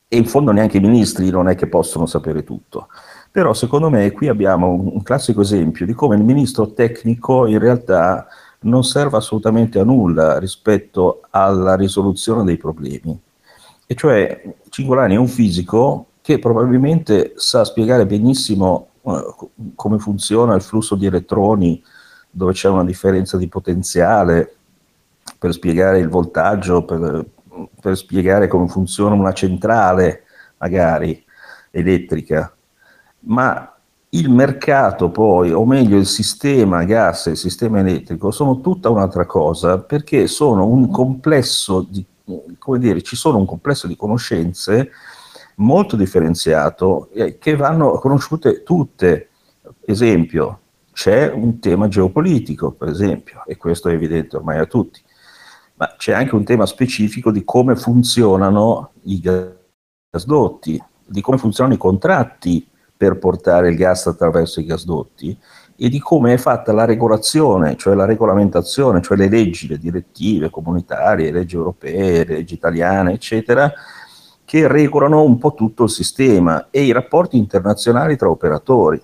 e 0.07 0.17
in 0.17 0.27
fondo 0.27 0.53
neanche 0.53 0.77
i 0.77 0.81
ministri 0.81 1.29
non 1.29 1.49
è 1.49 1.57
che 1.57 1.67
possono 1.67 2.07
sapere 2.07 2.45
tutto. 2.45 2.87
Però 3.33 3.53
secondo 3.53 3.91
me 3.91 4.13
qui 4.13 4.29
abbiamo 4.29 4.69
un 4.69 5.03
classico 5.03 5.41
esempio 5.41 5.87
di 5.87 5.93
come 5.93 6.15
il 6.15 6.23
ministro 6.23 6.73
tecnico 6.73 7.47
in 7.47 7.59
realtà 7.59 8.29
non 8.65 8.85
serve 8.85 9.17
assolutamente 9.17 9.79
a 9.79 9.85
nulla 9.85 10.39
rispetto 10.39 11.23
alla 11.31 11.75
risoluzione 11.75 12.45
dei 12.45 12.57
problemi. 12.57 13.19
E 13.87 13.95
cioè 13.95 14.55
Cingolani 14.69 15.15
è 15.15 15.19
un 15.19 15.29
fisico 15.29 16.07
che 16.21 16.39
probabilmente 16.39 17.35
sa 17.37 17.65
spiegare 17.65 18.07
benissimo 18.07 18.89
uh, 19.03 19.51
come 19.75 19.99
funziona 19.99 20.55
il 20.55 20.63
flusso 20.63 20.95
di 20.95 21.07
elettroni 21.07 21.83
dove 22.31 22.53
c'è 22.53 22.69
una 22.69 22.85
differenza 22.85 23.37
di 23.37 23.47
potenziale 23.47 24.57
per 25.39 25.53
spiegare 25.53 25.99
il 25.99 26.09
voltaggio, 26.09 26.85
per, 26.85 27.25
per 27.81 27.97
spiegare 27.97 28.49
come 28.49 28.69
funziona 28.69 29.15
una 29.15 29.33
centrale 29.33 30.25
magari 30.59 31.23
elettrica, 31.71 32.55
ma 33.21 33.74
il 34.15 34.31
mercato 34.31 35.11
poi, 35.11 35.53
o 35.53 35.65
meglio 35.65 35.97
il 35.97 36.07
sistema 36.07 36.85
gas 36.85 37.27
e 37.27 37.31
il 37.31 37.37
sistema 37.37 37.81
elettrico, 37.81 38.31
sono 38.31 38.61
tutta 38.61 38.89
un'altra 38.89 39.27
cosa 39.27 39.79
perché 39.79 40.29
sono 40.29 40.67
un 40.67 40.89
complesso 40.89 41.85
di, 41.89 42.05
come 42.59 42.79
dire, 42.79 43.03
ci 43.03 43.17
sono 43.17 43.39
un 43.39 43.47
complesso 43.47 43.87
di 43.87 43.97
conoscenze 43.97 44.91
molto 45.57 45.97
differenziato 45.97 47.09
eh, 47.13 47.39
che 47.39 47.57
vanno 47.57 47.93
conosciute 47.99 48.63
tutte. 48.63 49.31
Esempio, 49.85 50.61
c'è 50.93 51.31
un 51.33 51.59
tema 51.59 51.89
geopolitico, 51.89 52.71
per 52.71 52.89
esempio, 52.89 53.43
e 53.47 53.57
questo 53.57 53.89
è 53.89 53.95
evidente 53.95 54.37
ormai 54.37 54.59
a 54.59 54.67
tutti, 54.67 55.03
ma 55.75 55.93
c'è 55.97 56.13
anche 56.13 56.37
un 56.37 56.45
tema 56.45 56.67
specifico 56.67 57.33
di 57.33 57.45
come 57.45 57.75
funzionano 57.75 58.93
i 59.03 59.21
gasdotti, 60.09 60.81
di 61.05 61.21
come 61.21 61.37
funzionano 61.37 61.75
i 61.75 61.79
contratti 61.79 62.69
per 62.97 63.19
portare 63.19 63.69
il 63.69 63.77
gas 63.77 64.07
attraverso 64.07 64.61
i 64.61 64.65
gasdotti 64.65 65.39
e 65.77 65.89
di 65.89 65.99
come 65.99 66.35
è 66.35 66.37
fatta 66.37 66.73
la 66.73 66.85
regolazione, 66.85 67.77
cioè 67.77 67.95
la 67.95 68.05
regolamentazione, 68.05 69.03
cioè 69.03 69.17
le 69.17 69.29
leggi, 69.29 69.67
le 69.67 69.79
direttive 69.79 70.51
comunitarie, 70.51 71.33
le 71.33 71.39
leggi 71.39 71.57
europee, 71.57 72.25
le 72.25 72.35
leggi 72.35 72.55
italiane, 72.55 73.13
eccetera, 73.13 73.73
che 74.45 74.69
regolano 74.69 75.23
un 75.23 75.39
po' 75.39 75.55
tutto 75.55 75.85
il 75.85 75.91
sistema 75.91 76.69
e 76.71 76.83
i 76.83 76.93
rapporti 76.93 77.37
internazionali 77.37 78.17
tra 78.17 78.31
operatori. 78.31 79.03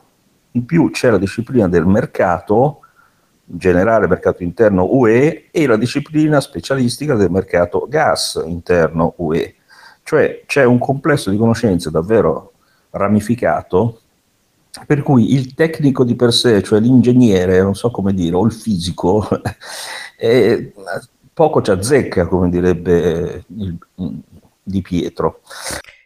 In 0.52 0.64
più 0.64 0.90
c'è 0.90 1.10
la 1.10 1.18
disciplina 1.18 1.66
del 1.66 1.86
mercato, 1.86 2.80
generale 3.44 4.06
mercato 4.06 4.44
interno 4.44 4.86
UE, 4.92 5.48
e 5.50 5.66
la 5.66 5.76
disciplina 5.76 6.40
specialistica 6.40 7.14
del 7.14 7.30
mercato 7.30 7.86
gas 7.88 8.40
interno 8.46 9.14
UE. 9.16 9.56
Cioè 10.04 10.42
c'è 10.46 10.64
un 10.64 10.78
complesso 10.78 11.30
di 11.30 11.36
conoscenze 11.36 11.90
davvero 11.90 12.49
ramificato 12.90 14.00
per 14.86 15.02
cui 15.02 15.34
il 15.34 15.54
tecnico 15.54 16.04
di 16.04 16.14
per 16.14 16.32
sé, 16.32 16.62
cioè 16.62 16.80
l'ingegnere, 16.80 17.60
non 17.60 17.74
so 17.74 17.90
come 17.90 18.14
dire, 18.14 18.36
o 18.36 18.44
il 18.44 18.52
fisico, 18.52 19.26
è, 20.16 20.70
poco 21.32 21.60
ci 21.60 21.70
azzecca, 21.70 22.26
come 22.26 22.48
direbbe 22.48 23.44
il, 23.56 23.76
di 24.62 24.80
Pietro. 24.80 25.40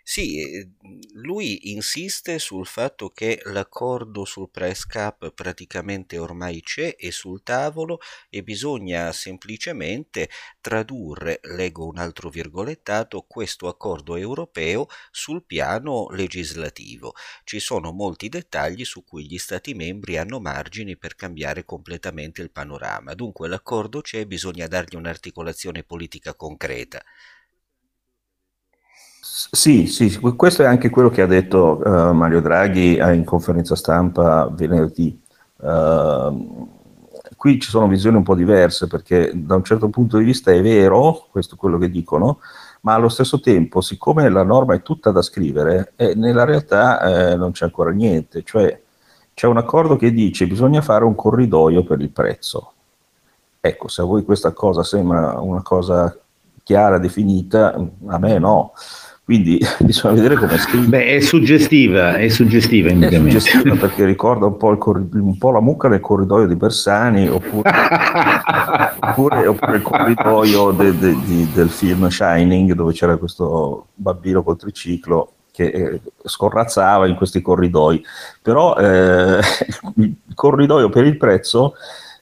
Sì, 0.03 0.41
eh, 0.41 0.69
lui 1.16 1.71
insiste 1.71 2.38
sul 2.40 2.66
fatto 2.66 3.11
che 3.11 3.40
l'accordo 3.44 4.25
sul 4.25 4.50
price 4.50 4.85
cap 4.88 5.30
praticamente 5.33 6.18
ormai 6.18 6.61
c'è, 6.61 6.97
è 6.97 7.11
sul 7.11 7.42
tavolo 7.44 8.00
e 8.28 8.42
bisogna 8.42 9.12
semplicemente 9.12 10.28
tradurre, 10.61 11.38
leggo 11.42 11.87
un 11.87 11.99
altro 11.99 12.30
virgolettato, 12.30 13.25
questo 13.28 13.68
accordo 13.68 14.16
europeo 14.16 14.88
sul 15.12 15.44
piano 15.44 16.09
legislativo. 16.11 17.14
Ci 17.44 17.61
sono 17.61 17.92
molti 17.92 18.28
dettagli 18.28 18.85
su 18.85 19.04
cui 19.04 19.26
gli 19.26 19.38
Stati 19.38 19.75
membri 19.75 20.16
hanno 20.16 20.40
margini 20.40 20.97
per 20.97 21.14
cambiare 21.14 21.64
completamente 21.64 22.42
il 22.42 22.50
panorama. 22.50 23.14
Dunque 23.14 23.47
l'accordo 23.47 24.00
c'è, 24.00 24.26
bisogna 24.26 24.66
dargli 24.66 24.97
un'articolazione 24.97 25.85
politica 25.85 26.35
concreta. 26.35 27.04
Sì, 29.51 29.87
sì, 29.87 30.19
questo 30.37 30.63
è 30.63 30.67
anche 30.67 30.91
quello 30.91 31.11
che 31.11 31.23
ha 31.23 31.27
detto 31.27 31.81
uh, 31.85 32.13
Mario 32.13 32.41
Draghi 32.41 32.99
in 32.99 33.25
conferenza 33.25 33.77
stampa 33.77 34.49
venerdì. 34.51 35.21
Uh, 35.57 36.69
qui 37.37 37.61
ci 37.61 37.69
sono 37.71 37.87
visioni 37.87 38.17
un 38.17 38.23
po' 38.23 38.35
diverse 38.35 38.87
perché 38.87 39.31
da 39.35 39.55
un 39.55 39.63
certo 39.63 39.89
punto 39.89 40.19
di 40.19 40.25
vista 40.25 40.51
è 40.51 40.61
vero, 40.61 41.27
questo 41.31 41.55
è 41.55 41.59
quello 41.59 41.79
che 41.79 41.91
dicono, 41.91 42.41
ma 42.81 42.95
allo 42.95 43.09
stesso 43.09 43.41
tempo, 43.41 43.81
siccome 43.81 44.29
la 44.29 44.43
norma 44.43 44.75
è 44.75 44.83
tutta 44.83 45.11
da 45.11 45.23
scrivere, 45.23 45.93
eh, 45.97 46.15
nella 46.15 46.45
realtà 46.45 47.33
eh, 47.33 47.37
non 47.37 47.53
c'è 47.53 47.67
ancora 47.67 47.91
niente, 47.91 48.43
cioè 48.45 48.81
c'è 49.35 49.47
un 49.47 49.57
accordo 49.57 49.97
che 49.97 50.13
dice 50.13 50.47
bisogna 50.47 50.81
fare 50.81 51.05
un 51.05 51.15
corridoio 51.15 51.85
per 51.85 52.01
il 52.01 52.11
prezzo. 52.11 52.73
Ecco, 53.61 53.89
se 53.89 54.03
a 54.03 54.05
voi 54.05 54.25
questa 54.25 54.53
cosa 54.53 54.83
sembra 54.83 55.39
una 55.41 55.63
cosa 55.63 56.17
chiara, 56.63 56.99
definita, 56.99 57.75
a 58.07 58.19
me 58.19 58.39
no. 58.39 58.73
Quindi 59.25 59.59
bisogna 59.81 60.14
vedere 60.14 60.37
come 60.37 60.59
scrive. 60.59 60.87
Beh, 60.87 61.07
è 61.16 61.21
suggestiva, 61.21 62.16
è 62.16 62.28
suggestiva 62.28 62.90
È 62.90 63.11
suggestiva 63.11 63.75
perché 63.75 64.04
ricorda 64.04 64.45
un 64.45 64.59
po, 64.59 64.76
corrid- 64.76 65.14
un 65.14 65.38
po', 65.38 65.50
la 65.50 65.61
mucca 65.61 65.88
nel 65.88 66.00
corridoio 66.00 66.47
di 66.47 66.57
Bersani 66.57 67.26
oppure, 67.28 67.71
oppure, 69.00 69.47
oppure 69.47 69.76
il 69.76 69.83
corridoio 69.83 70.73
de, 70.73 70.99
de, 70.99 71.16
de, 71.25 71.49
del 71.54 71.71
film 71.71 72.09
Shining 72.09 72.75
dove 72.75 72.93
c'era 72.93 73.16
questo 73.16 73.87
bambino 73.95 74.43
col 74.43 74.59
triciclo 74.59 75.31
che 75.50 75.69
eh, 75.69 76.00
scorrazzava 76.23 77.07
in 77.07 77.14
questi 77.14 77.40
corridoi. 77.40 78.04
Però 78.43 78.76
eh, 78.76 79.40
il 79.97 80.16
corridoio 80.35 80.90
per 80.90 81.07
il 81.07 81.16
prezzo 81.16 81.76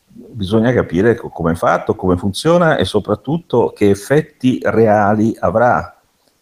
bisogna 0.07 0.73
capire 0.73 1.17
come 1.17 1.53
è 1.53 1.57
fatto, 1.57 1.97
come 1.97 2.17
funziona 2.17 2.77
e 2.77 2.85
soprattutto 2.85 3.73
che 3.75 3.91
effetti 3.91 4.61
reali 4.63 5.35
avrà 5.41 5.92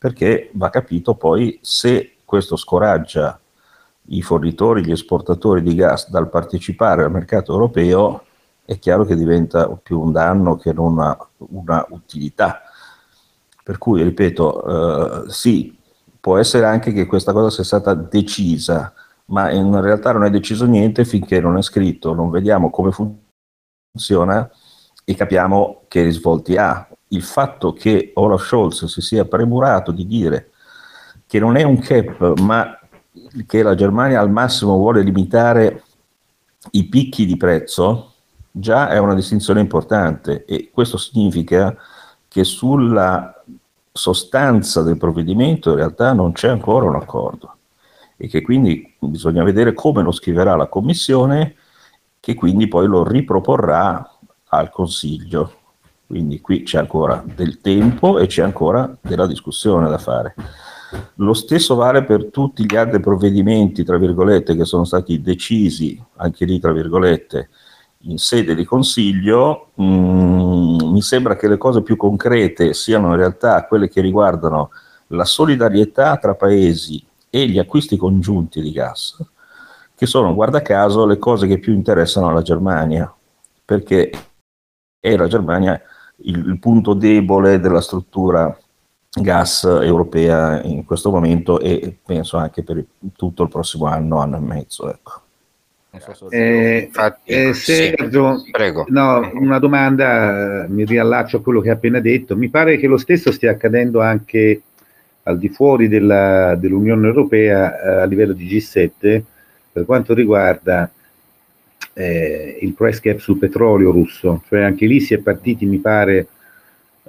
perché 0.00 0.48
va 0.54 0.70
capito 0.70 1.14
poi 1.14 1.58
se 1.60 2.14
questo 2.24 2.56
scoraggia 2.56 3.38
i 4.12 4.22
fornitori, 4.22 4.82
gli 4.82 4.92
esportatori 4.92 5.60
di 5.60 5.74
gas 5.74 6.08
dal 6.08 6.30
partecipare 6.30 7.04
al 7.04 7.10
mercato 7.10 7.52
europeo, 7.52 8.24
è 8.64 8.78
chiaro 8.78 9.04
che 9.04 9.14
diventa 9.14 9.68
più 9.68 10.00
un 10.00 10.10
danno 10.10 10.56
che 10.56 10.72
non 10.72 10.92
una, 10.92 11.28
una 11.50 11.86
utilità. 11.90 12.62
Per 13.62 13.76
cui, 13.76 14.02
ripeto, 14.02 15.26
eh, 15.26 15.30
sì, 15.30 15.78
può 16.18 16.38
essere 16.38 16.64
anche 16.64 16.92
che 16.92 17.04
questa 17.04 17.34
cosa 17.34 17.50
sia 17.50 17.64
stata 17.64 17.92
decisa, 17.92 18.94
ma 19.26 19.50
in 19.50 19.78
realtà 19.82 20.12
non 20.12 20.24
è 20.24 20.30
deciso 20.30 20.64
niente 20.64 21.04
finché 21.04 21.40
non 21.40 21.58
è 21.58 21.62
scritto, 21.62 22.14
non 22.14 22.30
vediamo 22.30 22.70
come 22.70 22.90
funziona 22.90 24.50
e 25.04 25.14
capiamo 25.14 25.82
che 25.88 26.02
risvolti 26.02 26.56
ha 26.56 26.89
il 27.12 27.22
fatto 27.22 27.72
che 27.72 28.12
Olaf 28.14 28.44
Scholz 28.44 28.84
si 28.86 29.00
sia 29.00 29.24
premurato 29.24 29.92
di 29.92 30.06
dire 30.06 30.50
che 31.26 31.38
non 31.38 31.56
è 31.56 31.62
un 31.62 31.78
cap, 31.78 32.38
ma 32.40 32.78
che 33.46 33.62
la 33.62 33.74
Germania 33.74 34.20
al 34.20 34.30
massimo 34.30 34.76
vuole 34.76 35.02
limitare 35.02 35.84
i 36.72 36.84
picchi 36.86 37.26
di 37.26 37.36
prezzo 37.36 38.12
già 38.50 38.88
è 38.88 38.98
una 38.98 39.14
distinzione 39.14 39.60
importante 39.60 40.44
e 40.44 40.70
questo 40.72 40.96
significa 40.96 41.76
che 42.28 42.44
sulla 42.44 43.42
sostanza 43.92 44.82
del 44.82 44.96
provvedimento 44.96 45.70
in 45.70 45.76
realtà 45.76 46.12
non 46.12 46.32
c'è 46.32 46.48
ancora 46.48 46.86
un 46.86 46.96
accordo 46.96 47.56
e 48.16 48.28
che 48.28 48.42
quindi 48.42 48.96
bisogna 48.98 49.42
vedere 49.42 49.72
come 49.72 50.02
lo 50.02 50.12
scriverà 50.12 50.54
la 50.54 50.68
Commissione 50.68 51.56
che 52.20 52.34
quindi 52.34 52.68
poi 52.68 52.86
lo 52.86 53.02
riproporrà 53.02 54.18
al 54.48 54.70
Consiglio. 54.70 55.59
Quindi 56.10 56.40
qui 56.40 56.64
c'è 56.64 56.78
ancora 56.78 57.22
del 57.24 57.60
tempo 57.60 58.18
e 58.18 58.26
c'è 58.26 58.42
ancora 58.42 58.92
della 59.00 59.28
discussione 59.28 59.88
da 59.88 59.96
fare. 59.96 60.34
Lo 61.14 61.32
stesso 61.34 61.76
vale 61.76 62.02
per 62.02 62.30
tutti 62.32 62.64
gli 62.64 62.74
altri 62.74 62.98
provvedimenti, 62.98 63.84
tra 63.84 63.96
virgolette, 63.96 64.56
che 64.56 64.64
sono 64.64 64.82
stati 64.82 65.22
decisi, 65.22 66.02
anche 66.16 66.44
lì, 66.46 66.58
tra 66.58 66.72
virgolette, 66.72 67.50
in 68.06 68.18
sede 68.18 68.56
di 68.56 68.64
Consiglio. 68.64 69.68
Mm, 69.80 70.78
mi 70.90 71.00
sembra 71.00 71.36
che 71.36 71.46
le 71.46 71.58
cose 71.58 71.82
più 71.82 71.94
concrete 71.96 72.74
siano 72.74 73.10
in 73.10 73.16
realtà 73.16 73.64
quelle 73.66 73.88
che 73.88 74.00
riguardano 74.00 74.70
la 75.10 75.24
solidarietà 75.24 76.16
tra 76.16 76.34
paesi 76.34 77.06
e 77.30 77.46
gli 77.46 77.60
acquisti 77.60 77.96
congiunti 77.96 78.60
di 78.60 78.72
gas, 78.72 79.16
che 79.94 80.06
sono, 80.06 80.34
guarda 80.34 80.60
caso, 80.60 81.06
le 81.06 81.18
cose 81.18 81.46
che 81.46 81.60
più 81.60 81.72
interessano 81.72 82.32
la 82.32 82.42
Germania, 82.42 83.14
perché 83.64 84.10
è 84.98 85.16
la 85.16 85.28
Germania 85.28 85.80
il, 86.22 86.44
il 86.46 86.58
punto 86.58 86.94
debole 86.94 87.60
della 87.60 87.80
struttura 87.80 88.56
gas 89.12 89.64
europea 89.64 90.62
in 90.62 90.84
questo 90.84 91.10
momento 91.10 91.58
e 91.58 91.96
penso 92.04 92.36
anche 92.36 92.62
per 92.62 92.84
tutto 93.16 93.42
il 93.42 93.48
prossimo 93.48 93.86
anno, 93.86 94.18
anno 94.18 94.36
e 94.36 94.40
mezzo. 94.40 94.90
Ecco. 94.90 95.20
So 96.12 96.30
eh, 96.30 96.88
eh, 97.24 97.52
Sergio, 97.52 98.38
sì, 98.38 98.50
prego. 98.52 98.84
No, 98.88 99.28
una 99.34 99.58
domanda, 99.58 100.64
mi 100.68 100.84
riallaccio 100.84 101.38
a 101.38 101.42
quello 101.42 101.60
che 101.60 101.70
hai 101.70 101.74
appena 101.74 101.98
detto. 101.98 102.36
Mi 102.36 102.48
pare 102.48 102.76
che 102.76 102.86
lo 102.86 102.96
stesso 102.96 103.32
stia 103.32 103.50
accadendo 103.50 104.00
anche 104.00 104.62
al 105.24 105.36
di 105.36 105.48
fuori 105.48 105.88
della, 105.88 106.54
dell'Unione 106.54 107.08
Europea 107.08 107.80
eh, 107.80 108.00
a 108.02 108.04
livello 108.04 108.32
di 108.32 108.46
G7 108.46 109.22
per 109.72 109.84
quanto 109.84 110.14
riguarda 110.14 110.90
eh, 111.94 112.58
il 112.60 112.72
price 112.72 113.00
cap 113.00 113.18
sul 113.18 113.38
petrolio 113.38 113.90
russo, 113.90 114.42
cioè 114.48 114.62
anche 114.62 114.86
lì 114.86 115.00
si 115.00 115.14
è 115.14 115.18
partiti, 115.18 115.66
mi 115.66 115.78
pare, 115.78 116.28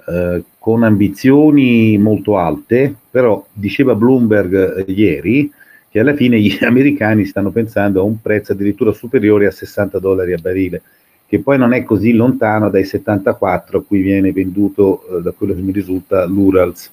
eh, 0.06 0.42
con 0.58 0.82
ambizioni 0.82 1.96
molto 1.98 2.36
alte, 2.36 2.94
però 3.10 3.44
diceva 3.52 3.94
Bloomberg 3.94 4.78
eh, 4.86 4.92
ieri 4.92 5.50
che 5.88 6.00
alla 6.00 6.14
fine 6.14 6.40
gli 6.40 6.56
americani 6.64 7.26
stanno 7.26 7.50
pensando 7.50 8.00
a 8.00 8.04
un 8.04 8.20
prezzo 8.20 8.52
addirittura 8.52 8.92
superiore 8.92 9.46
a 9.46 9.50
60 9.50 9.98
dollari 9.98 10.32
a 10.32 10.38
barile, 10.38 10.82
che 11.26 11.40
poi 11.40 11.58
non 11.58 11.72
è 11.72 11.82
così 11.84 12.12
lontano 12.12 12.70
dai 12.70 12.84
74 12.84 13.78
a 13.78 13.82
cui 13.82 14.00
viene 14.00 14.32
venduto, 14.32 15.18
eh, 15.18 15.22
da 15.22 15.32
quello 15.32 15.54
che 15.54 15.60
mi 15.60 15.72
risulta, 15.72 16.24
l'Urals 16.24 16.90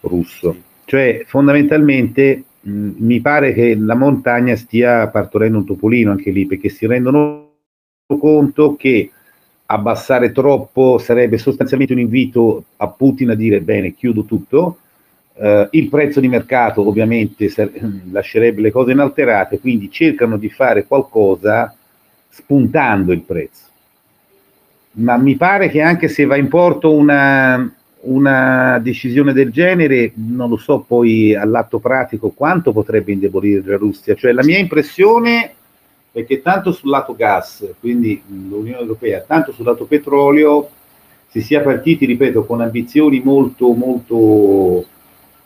russo. 0.00 0.54
Cioè 0.84 1.24
fondamentalmente 1.26 2.44
mh, 2.66 2.94
mi 2.98 3.20
pare 3.20 3.52
che 3.52 3.76
la 3.76 3.94
montagna 3.94 4.56
stia 4.56 5.08
partorendo 5.08 5.58
un 5.58 5.66
topolino 5.66 6.10
anche 6.10 6.30
lì, 6.30 6.46
perché 6.46 6.68
si 6.68 6.86
rendono 6.86 7.44
conto 8.18 8.76
che 8.76 9.10
abbassare 9.66 10.30
troppo 10.32 10.98
sarebbe 10.98 11.38
sostanzialmente 11.38 11.92
un 11.92 12.00
invito 12.00 12.64
a 12.76 12.88
Putin 12.88 13.30
a 13.30 13.34
dire 13.34 13.60
bene, 13.60 13.94
chiudo 13.94 14.24
tutto. 14.24 14.78
Uh, 15.38 15.68
il 15.72 15.90
prezzo 15.90 16.18
di 16.20 16.28
mercato 16.28 16.86
ovviamente 16.86 17.50
ser- 17.50 17.72
lascerebbe 18.10 18.62
le 18.62 18.70
cose 18.70 18.92
inalterate, 18.92 19.60
quindi 19.60 19.90
cercano 19.90 20.38
di 20.38 20.48
fare 20.48 20.86
qualcosa 20.86 21.74
spuntando 22.28 23.12
il 23.12 23.20
prezzo. 23.20 23.64
Ma 24.92 25.18
mi 25.18 25.36
pare 25.36 25.68
che 25.68 25.82
anche 25.82 26.08
se 26.08 26.24
va 26.24 26.36
in 26.36 26.48
porto 26.48 26.90
una, 26.90 27.70
una 28.06 28.78
decisione 28.78 29.32
del 29.32 29.50
genere, 29.50 30.12
non 30.14 30.48
lo 30.48 30.56
so 30.56 30.84
poi 30.86 31.34
all'atto 31.34 31.78
pratico 31.78 32.30
quanto 32.30 32.72
potrebbe 32.72 33.12
indebolire 33.12 33.62
la 33.64 33.76
Russia. 33.76 34.14
Cioè 34.14 34.32
la 34.32 34.44
mia 34.44 34.58
impressione 34.58 35.52
è 36.12 36.24
che 36.24 36.40
tanto 36.40 36.72
sul 36.72 36.90
lato 36.90 37.14
gas, 37.14 37.66
quindi 37.80 38.22
l'Unione 38.26 38.80
Europea, 38.80 39.24
tanto 39.26 39.52
sul 39.52 39.64
lato 39.64 39.84
petrolio, 39.84 40.70
si 41.28 41.42
sia 41.42 41.60
partiti, 41.60 42.06
ripeto, 42.06 42.46
con 42.46 42.60
ambizioni 42.60 43.20
molto, 43.22 43.72
molto 43.72 44.86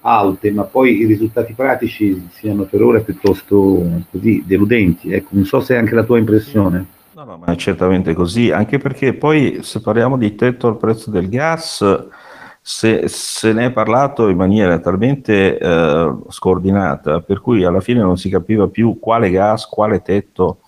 alte, 0.02 0.50
ma 0.50 0.62
poi 0.62 1.00
i 1.00 1.04
risultati 1.04 1.52
pratici 1.52 2.28
siano 2.32 2.62
per 2.64 2.82
ora 2.82 3.00
piuttosto 3.00 4.04
così 4.10 4.42
deludenti. 4.46 5.12
Ecco, 5.12 5.30
non 5.32 5.44
so 5.44 5.60
se 5.60 5.74
è 5.74 5.78
anche 5.78 5.94
la 5.94 6.04
tua 6.04 6.18
impressione. 6.18 6.86
No, 7.14 7.24
no, 7.24 7.36
ma 7.36 7.52
è 7.52 7.56
certamente 7.56 8.14
così, 8.14 8.50
anche 8.50 8.78
perché 8.78 9.12
poi 9.12 9.58
se 9.62 9.80
parliamo 9.80 10.16
di 10.16 10.34
tetto 10.34 10.68
al 10.68 10.78
prezzo 10.78 11.10
del 11.10 11.28
gas, 11.28 11.84
se, 12.60 13.08
se 13.08 13.52
ne 13.52 13.66
è 13.66 13.72
parlato 13.72 14.28
in 14.28 14.36
maniera 14.36 14.78
talmente 14.78 15.58
eh, 15.58 16.14
scordinata, 16.28 17.20
per 17.20 17.40
cui 17.40 17.64
alla 17.64 17.80
fine 17.80 18.00
non 18.00 18.18
si 18.18 18.28
capiva 18.28 18.68
più 18.68 18.98
quale 18.98 19.30
gas, 19.30 19.66
quale 19.66 20.02
tetto. 20.02 20.60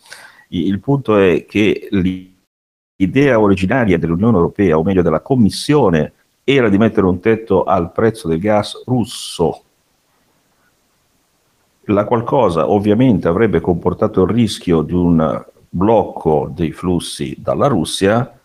Il 0.48 0.80
punto 0.80 1.16
è 1.16 1.44
che 1.46 1.88
l'idea 1.90 3.38
originaria 3.38 3.98
dell'Unione 3.98 4.36
Europea, 4.36 4.78
o 4.78 4.82
meglio 4.82 5.02
della 5.02 5.20
Commissione, 5.20 6.12
era 6.44 6.68
di 6.68 6.78
mettere 6.78 7.06
un 7.06 7.20
tetto 7.20 7.64
al 7.64 7.92
prezzo 7.92 8.28
del 8.28 8.40
gas 8.40 8.84
russo. 8.84 9.62
La 11.86 12.04
qualcosa 12.04 12.70
ovviamente 12.70 13.28
avrebbe 13.28 13.60
comportato 13.60 14.22
il 14.22 14.30
rischio 14.30 14.82
di 14.82 14.92
un 14.92 15.44
blocco 15.68 16.50
dei 16.54 16.72
flussi 16.72 17.34
dalla 17.38 17.66
Russia 17.66 18.38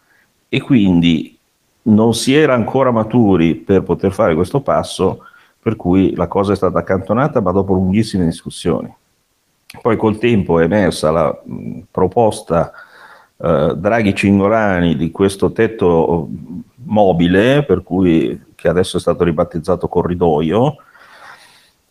e 0.50 0.62
quindi 0.62 1.37
non 1.88 2.14
si 2.14 2.34
era 2.36 2.54
ancora 2.54 2.92
maturi 2.92 3.56
per 3.56 3.84
poter 3.84 4.12
fare 4.12 4.36
questo 4.36 4.62
passo, 4.62 5.26
per 5.60 5.76
cui 5.76 6.16
la 6.16 6.28
cosa 6.28 6.54
è 6.54 6.56
stata 6.56 6.80
accantonata, 6.80 7.42
ma 7.42 7.52
dopo 7.52 7.74
lunghissime 7.74 8.26
discussioni. 8.26 8.94
Poi 9.82 9.98
col 9.98 10.18
tempo 10.18 10.60
è 10.60 10.64
emersa 10.64 11.12
la 11.12 11.42
mh, 11.44 11.80
proposta 11.92 12.72
eh, 13.38 13.74
Draghi-Cingolani 13.76 14.96
di 14.96 15.12
questo 15.12 15.52
tetto 15.52 16.30
mobile, 16.86 17.64
per 17.64 17.84
cui, 17.84 18.46
che 18.56 18.68
adesso 18.70 18.98
è 18.98 19.00
stato 19.00 19.24
ribattezzato 19.24 19.88
corridoio, 19.88 20.76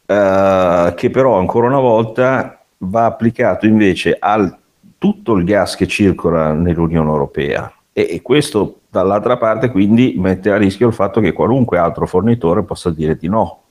eh, 0.06 0.92
che 0.96 1.10
però 1.10 1.38
ancora 1.38 1.66
una 1.66 1.80
volta 1.80 2.60
va 2.78 3.04
applicato 3.04 3.66
invece 3.66 4.16
a 4.18 4.58
tutto 4.98 5.34
il 5.34 5.44
gas 5.44 5.76
che 5.76 5.86
circola 5.86 6.52
nell'Unione 6.52 7.10
Europea. 7.10 7.70
E, 7.98 8.08
e 8.10 8.22
questo 8.22 8.80
Dall'altra 8.96 9.36
parte 9.36 9.70
quindi 9.70 10.14
mette 10.16 10.50
a 10.50 10.56
rischio 10.56 10.86
il 10.86 10.94
fatto 10.94 11.20
che 11.20 11.34
qualunque 11.34 11.76
altro 11.76 12.06
fornitore 12.06 12.62
possa 12.62 12.88
dire 12.88 13.14
di 13.14 13.28
no. 13.28 13.64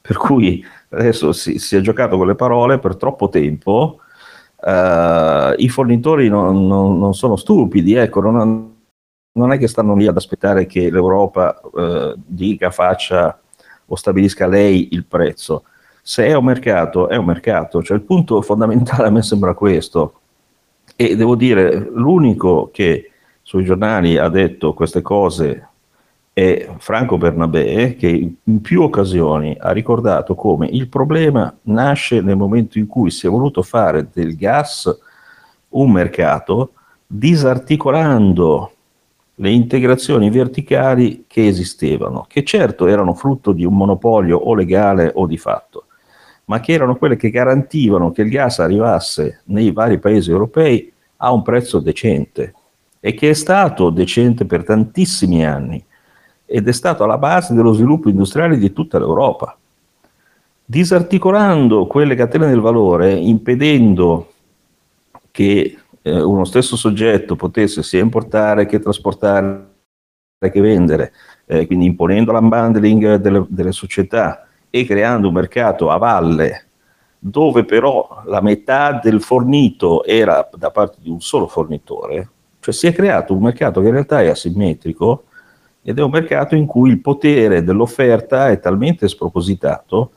Per 0.00 0.16
cui 0.16 0.64
adesso 0.90 1.32
si, 1.32 1.58
si 1.58 1.74
è 1.74 1.80
giocato 1.80 2.16
con 2.16 2.28
le 2.28 2.36
parole 2.36 2.78
per 2.78 2.94
troppo 2.94 3.28
tempo. 3.28 3.98
Uh, 4.58 5.54
I 5.56 5.68
fornitori 5.68 6.28
non, 6.28 6.64
non, 6.68 6.96
non, 6.96 7.12
sono 7.12 7.34
stupidi, 7.34 7.94
ecco, 7.94 8.20
non, 8.20 8.72
non, 9.32 9.52
è 9.52 9.58
che 9.58 9.66
stanno 9.66 9.96
lì 9.96 10.06
ad 10.06 10.16
aspettare 10.16 10.66
che 10.66 10.88
l'Europa 10.92 11.60
uh, 11.60 12.14
dica, 12.24 12.70
faccia 12.70 13.36
o 13.84 13.96
stabilisca 13.96 14.46
lei 14.46 14.90
il 14.92 15.06
prezzo. 15.06 15.64
Se 16.00 16.24
è 16.24 16.34
un 16.34 16.44
mercato, 16.44 17.08
è 17.08 17.16
un 17.16 17.24
mercato. 17.24 17.82
Cioè, 17.82 17.96
il 17.96 18.04
punto 18.04 18.40
fondamentale 18.42 19.08
a 19.08 19.10
me 19.10 19.22
sembra 19.22 19.54
questo. 19.54 20.20
E 20.94 21.16
devo 21.16 21.34
dire, 21.34 21.90
l'unico 21.92 22.70
che 22.72 23.11
sui 23.42 23.64
giornali 23.64 24.16
ha 24.16 24.28
detto 24.28 24.72
queste 24.72 25.02
cose 25.02 25.68
è 26.32 26.70
Franco 26.78 27.18
Bernabé 27.18 27.94
che 27.96 28.34
in 28.42 28.60
più 28.62 28.82
occasioni 28.82 29.54
ha 29.58 29.70
ricordato 29.72 30.34
come 30.34 30.66
il 30.66 30.88
problema 30.88 31.54
nasce 31.62 32.22
nel 32.22 32.36
momento 32.36 32.78
in 32.78 32.86
cui 32.86 33.10
si 33.10 33.26
è 33.26 33.30
voluto 33.30 33.62
fare 33.62 34.08
del 34.10 34.34
gas 34.36 34.90
un 35.70 35.90
mercato 35.90 36.72
disarticolando 37.06 38.72
le 39.34 39.50
integrazioni 39.50 40.30
verticali 40.30 41.24
che 41.26 41.46
esistevano, 41.46 42.24
che 42.28 42.44
certo 42.44 42.86
erano 42.86 43.12
frutto 43.12 43.52
di 43.52 43.64
un 43.64 43.74
monopolio 43.74 44.38
o 44.38 44.54
legale 44.54 45.10
o 45.14 45.26
di 45.26 45.36
fatto, 45.36 45.86
ma 46.46 46.60
che 46.60 46.72
erano 46.72 46.96
quelle 46.96 47.16
che 47.16 47.30
garantivano 47.30 48.12
che 48.12 48.22
il 48.22 48.30
gas 48.30 48.60
arrivasse 48.60 49.42
nei 49.46 49.72
vari 49.72 49.98
paesi 49.98 50.30
europei 50.30 50.90
a 51.16 51.32
un 51.32 51.42
prezzo 51.42 51.80
decente 51.80 52.54
e 53.04 53.14
che 53.14 53.30
è 53.30 53.32
stato 53.32 53.90
decente 53.90 54.44
per 54.44 54.62
tantissimi 54.62 55.44
anni 55.44 55.84
ed 56.46 56.68
è 56.68 56.72
stato 56.72 57.02
alla 57.02 57.18
base 57.18 57.52
dello 57.52 57.72
sviluppo 57.72 58.08
industriale 58.08 58.58
di 58.58 58.72
tutta 58.72 59.00
l'Europa. 59.00 59.58
Disarticolando 60.64 61.88
quelle 61.88 62.14
catene 62.14 62.46
del 62.46 62.60
valore, 62.60 63.12
impedendo 63.12 64.30
che 65.32 65.78
eh, 66.00 66.22
uno 66.22 66.44
stesso 66.44 66.76
soggetto 66.76 67.34
potesse 67.34 67.82
sia 67.82 68.00
importare 68.00 68.66
che 68.66 68.78
trasportare 68.78 69.70
che 70.38 70.60
vendere, 70.60 71.12
eh, 71.46 71.66
quindi 71.66 71.86
imponendo 71.86 72.30
l'unbundling 72.30 73.16
delle, 73.16 73.44
delle 73.48 73.72
società 73.72 74.46
e 74.70 74.84
creando 74.84 75.26
un 75.26 75.34
mercato 75.34 75.90
a 75.90 75.96
valle 75.96 76.66
dove 77.18 77.64
però 77.64 78.22
la 78.26 78.40
metà 78.40 78.98
del 79.02 79.22
fornito 79.22 80.04
era 80.04 80.48
da 80.56 80.70
parte 80.70 80.98
di 81.00 81.08
un 81.08 81.20
solo 81.20 81.46
fornitore, 81.46 82.28
cioè 82.62 82.72
si 82.72 82.86
è 82.86 82.92
creato 82.92 83.34
un 83.34 83.42
mercato 83.42 83.80
che 83.80 83.88
in 83.88 83.92
realtà 83.94 84.22
è 84.22 84.28
asimmetrico 84.28 85.24
ed 85.82 85.98
è 85.98 86.02
un 86.02 86.10
mercato 86.10 86.54
in 86.54 86.64
cui 86.66 86.90
il 86.90 87.00
potere 87.00 87.64
dell'offerta 87.64 88.50
è 88.50 88.60
talmente 88.60 89.08
spropositato 89.08 90.12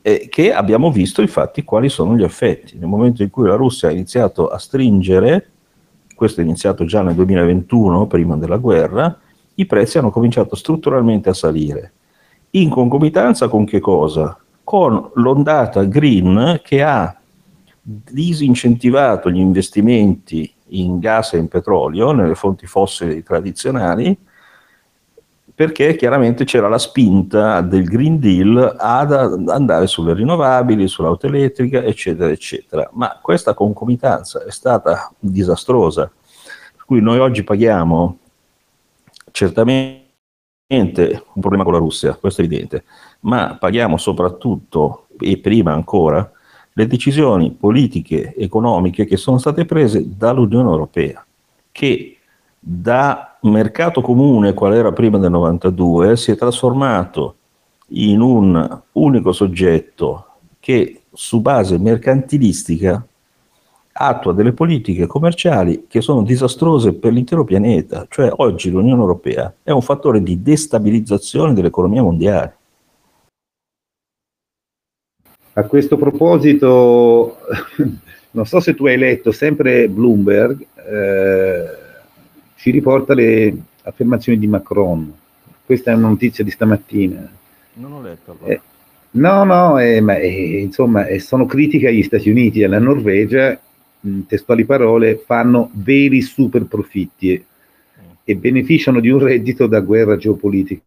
eh, 0.00 0.28
che 0.30 0.54
abbiamo 0.54 0.90
visto 0.90 1.20
infatti 1.20 1.62
quali 1.62 1.90
sono 1.90 2.16
gli 2.16 2.22
effetti. 2.22 2.78
Nel 2.78 2.88
momento 2.88 3.22
in 3.22 3.28
cui 3.28 3.46
la 3.46 3.56
Russia 3.56 3.88
ha 3.88 3.92
iniziato 3.92 4.48
a 4.48 4.56
stringere, 4.56 5.50
questo 6.14 6.40
è 6.40 6.44
iniziato 6.44 6.86
già 6.86 7.02
nel 7.02 7.14
2021, 7.16 8.06
prima 8.06 8.36
della 8.38 8.56
guerra, 8.56 9.18
i 9.56 9.66
prezzi 9.66 9.98
hanno 9.98 10.10
cominciato 10.10 10.56
strutturalmente 10.56 11.28
a 11.28 11.34
salire. 11.34 11.92
In 12.52 12.70
concomitanza 12.70 13.48
con 13.48 13.66
che 13.66 13.80
cosa? 13.80 14.38
Con 14.64 15.10
l'ondata 15.16 15.84
green 15.84 16.60
che 16.64 16.82
ha 16.82 17.14
disincentivato 17.82 19.30
gli 19.30 19.38
investimenti 19.38 20.50
in 20.68 20.98
gas 20.98 21.34
e 21.34 21.38
in 21.38 21.48
petrolio, 21.48 22.12
nelle 22.12 22.34
fonti 22.34 22.66
fossili 22.66 23.22
tradizionali, 23.22 24.16
perché 25.54 25.94
chiaramente 25.94 26.44
c'era 26.44 26.68
la 26.68 26.78
spinta 26.78 27.60
del 27.60 27.84
Green 27.84 28.18
Deal 28.18 28.76
ad 28.76 29.12
andare 29.48 29.86
sulle 29.86 30.12
rinnovabili, 30.12 30.88
sull'auto 30.88 31.28
elettrica, 31.28 31.80
eccetera, 31.82 32.30
eccetera. 32.30 32.90
Ma 32.92 33.20
questa 33.22 33.54
concomitanza 33.54 34.42
è 34.44 34.50
stata 34.50 35.12
disastrosa, 35.18 36.10
per 36.74 36.84
cui 36.84 37.00
noi 37.00 37.18
oggi 37.20 37.44
paghiamo 37.44 38.18
certamente 39.30 40.02
un 40.66 41.40
problema 41.40 41.62
con 41.62 41.72
la 41.72 41.78
Russia, 41.78 42.16
questo 42.16 42.40
è 42.40 42.44
evidente, 42.44 42.84
ma 43.20 43.56
paghiamo 43.56 43.96
soprattutto 43.96 45.06
e 45.20 45.38
prima 45.38 45.72
ancora 45.72 46.28
le 46.76 46.86
decisioni 46.86 47.52
politiche, 47.52 48.34
economiche 48.34 49.04
che 49.04 49.16
sono 49.16 49.38
state 49.38 49.64
prese 49.64 50.16
dall'Unione 50.16 50.68
Europea, 50.68 51.24
che 51.70 52.18
da 52.58 53.36
mercato 53.42 54.00
comune, 54.00 54.54
qual 54.54 54.74
era 54.74 54.90
prima 54.90 55.18
del 55.18 55.30
92, 55.30 56.16
si 56.16 56.32
è 56.32 56.36
trasformato 56.36 57.36
in 57.88 58.20
un 58.20 58.80
unico 58.92 59.32
soggetto 59.32 60.26
che 60.58 61.02
su 61.12 61.40
base 61.40 61.78
mercantilistica 61.78 63.06
attua 63.96 64.32
delle 64.32 64.52
politiche 64.52 65.06
commerciali 65.06 65.84
che 65.86 66.00
sono 66.00 66.22
disastrose 66.22 66.94
per 66.94 67.12
l'intero 67.12 67.44
pianeta. 67.44 68.06
Cioè 68.08 68.32
oggi 68.36 68.70
l'Unione 68.70 69.00
Europea 69.00 69.54
è 69.62 69.70
un 69.70 69.82
fattore 69.82 70.22
di 70.22 70.42
destabilizzazione 70.42 71.52
dell'economia 71.52 72.02
mondiale. 72.02 72.56
A 75.56 75.62
questo 75.66 75.96
proposito, 75.96 77.38
non 78.32 78.44
so 78.44 78.58
se 78.58 78.74
tu 78.74 78.86
hai 78.86 78.98
letto 78.98 79.30
sempre 79.30 79.88
Bloomberg, 79.88 80.66
eh, 80.74 81.64
ci 82.56 82.72
riporta 82.72 83.14
le 83.14 83.56
affermazioni 83.82 84.36
di 84.36 84.48
Macron. 84.48 85.12
Questa 85.64 85.92
è 85.92 85.94
una 85.94 86.08
notizia 86.08 86.42
di 86.42 86.50
stamattina. 86.50 87.30
Non 87.74 87.92
ho 87.92 88.02
letto. 88.02 88.32
Allora. 88.32 88.52
Eh, 88.52 88.60
no, 89.12 89.44
no, 89.44 89.78
eh, 89.78 90.00
ma 90.00 90.16
eh, 90.16 90.58
insomma 90.58 91.06
eh, 91.06 91.20
sono 91.20 91.46
critiche 91.46 91.86
agli 91.86 92.02
Stati 92.02 92.30
Uniti 92.30 92.60
e 92.60 92.64
alla 92.64 92.80
Norvegia, 92.80 93.56
mh, 94.00 94.20
testuali 94.26 94.64
parole, 94.64 95.22
fanno 95.24 95.70
veri 95.74 96.20
super 96.20 96.64
profitti 96.64 97.40
mm. 97.40 98.10
e 98.24 98.34
beneficiano 98.34 98.98
di 98.98 99.08
un 99.08 99.20
reddito 99.20 99.68
da 99.68 99.78
guerra 99.78 100.16
geopolitica. 100.16 100.82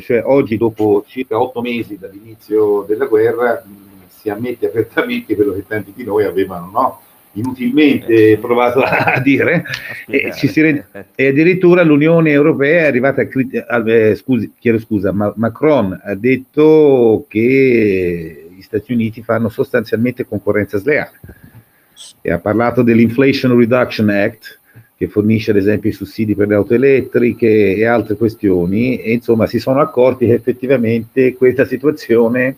Cioè 0.00 0.22
oggi, 0.24 0.56
dopo 0.56 1.04
circa 1.06 1.40
otto 1.40 1.60
mesi 1.60 1.98
dall'inizio 1.98 2.84
della 2.86 3.06
guerra, 3.06 3.62
mh, 3.64 4.08
si 4.08 4.30
ammette 4.30 4.66
apertamente 4.66 5.34
quello 5.34 5.52
che 5.52 5.64
tanti 5.66 5.92
di 5.94 6.04
noi 6.04 6.24
avevano, 6.24 6.70
no? 6.70 7.00
inutilmente 7.32 8.32
eh, 8.32 8.38
provato 8.38 8.80
a 8.80 9.18
dire, 9.24 9.64
e, 10.06 10.32
rende, 10.54 10.86
e, 11.14 11.28
addirittura 11.28 11.82
l'Unione 11.82 12.30
Europea 12.30 12.82
è 12.82 12.86
arrivata 12.86 13.22
a 13.22 13.26
criticare, 13.26 14.10
eh, 14.10 14.14
scusi, 14.16 14.52
chiedo 14.58 14.78
scusa, 14.78 15.12
ma 15.12 15.32
Macron 15.36 15.98
ha 16.02 16.14
detto 16.14 17.24
che 17.28 18.48
gli 18.50 18.62
Stati 18.62 18.92
Uniti 18.92 19.22
fanno 19.22 19.48
sostanzialmente 19.48 20.26
concorrenza 20.26 20.78
sleale. 20.78 21.20
E 22.20 22.32
ha 22.32 22.38
parlato 22.38 22.82
dell'Inflation 22.82 23.56
Reduction 23.56 24.08
Act 24.08 24.60
che 25.02 25.08
fornisce 25.08 25.50
ad 25.50 25.56
esempio 25.56 25.90
i 25.90 25.92
sussidi 25.92 26.36
per 26.36 26.46
le 26.46 26.54
auto 26.54 26.74
elettriche 26.74 27.74
e 27.74 27.84
altre 27.84 28.14
questioni 28.14 28.98
e 28.98 29.12
insomma 29.12 29.48
si 29.48 29.58
sono 29.58 29.80
accorti 29.80 30.26
che 30.26 30.34
effettivamente 30.34 31.34
questa 31.34 31.64
situazione 31.64 32.56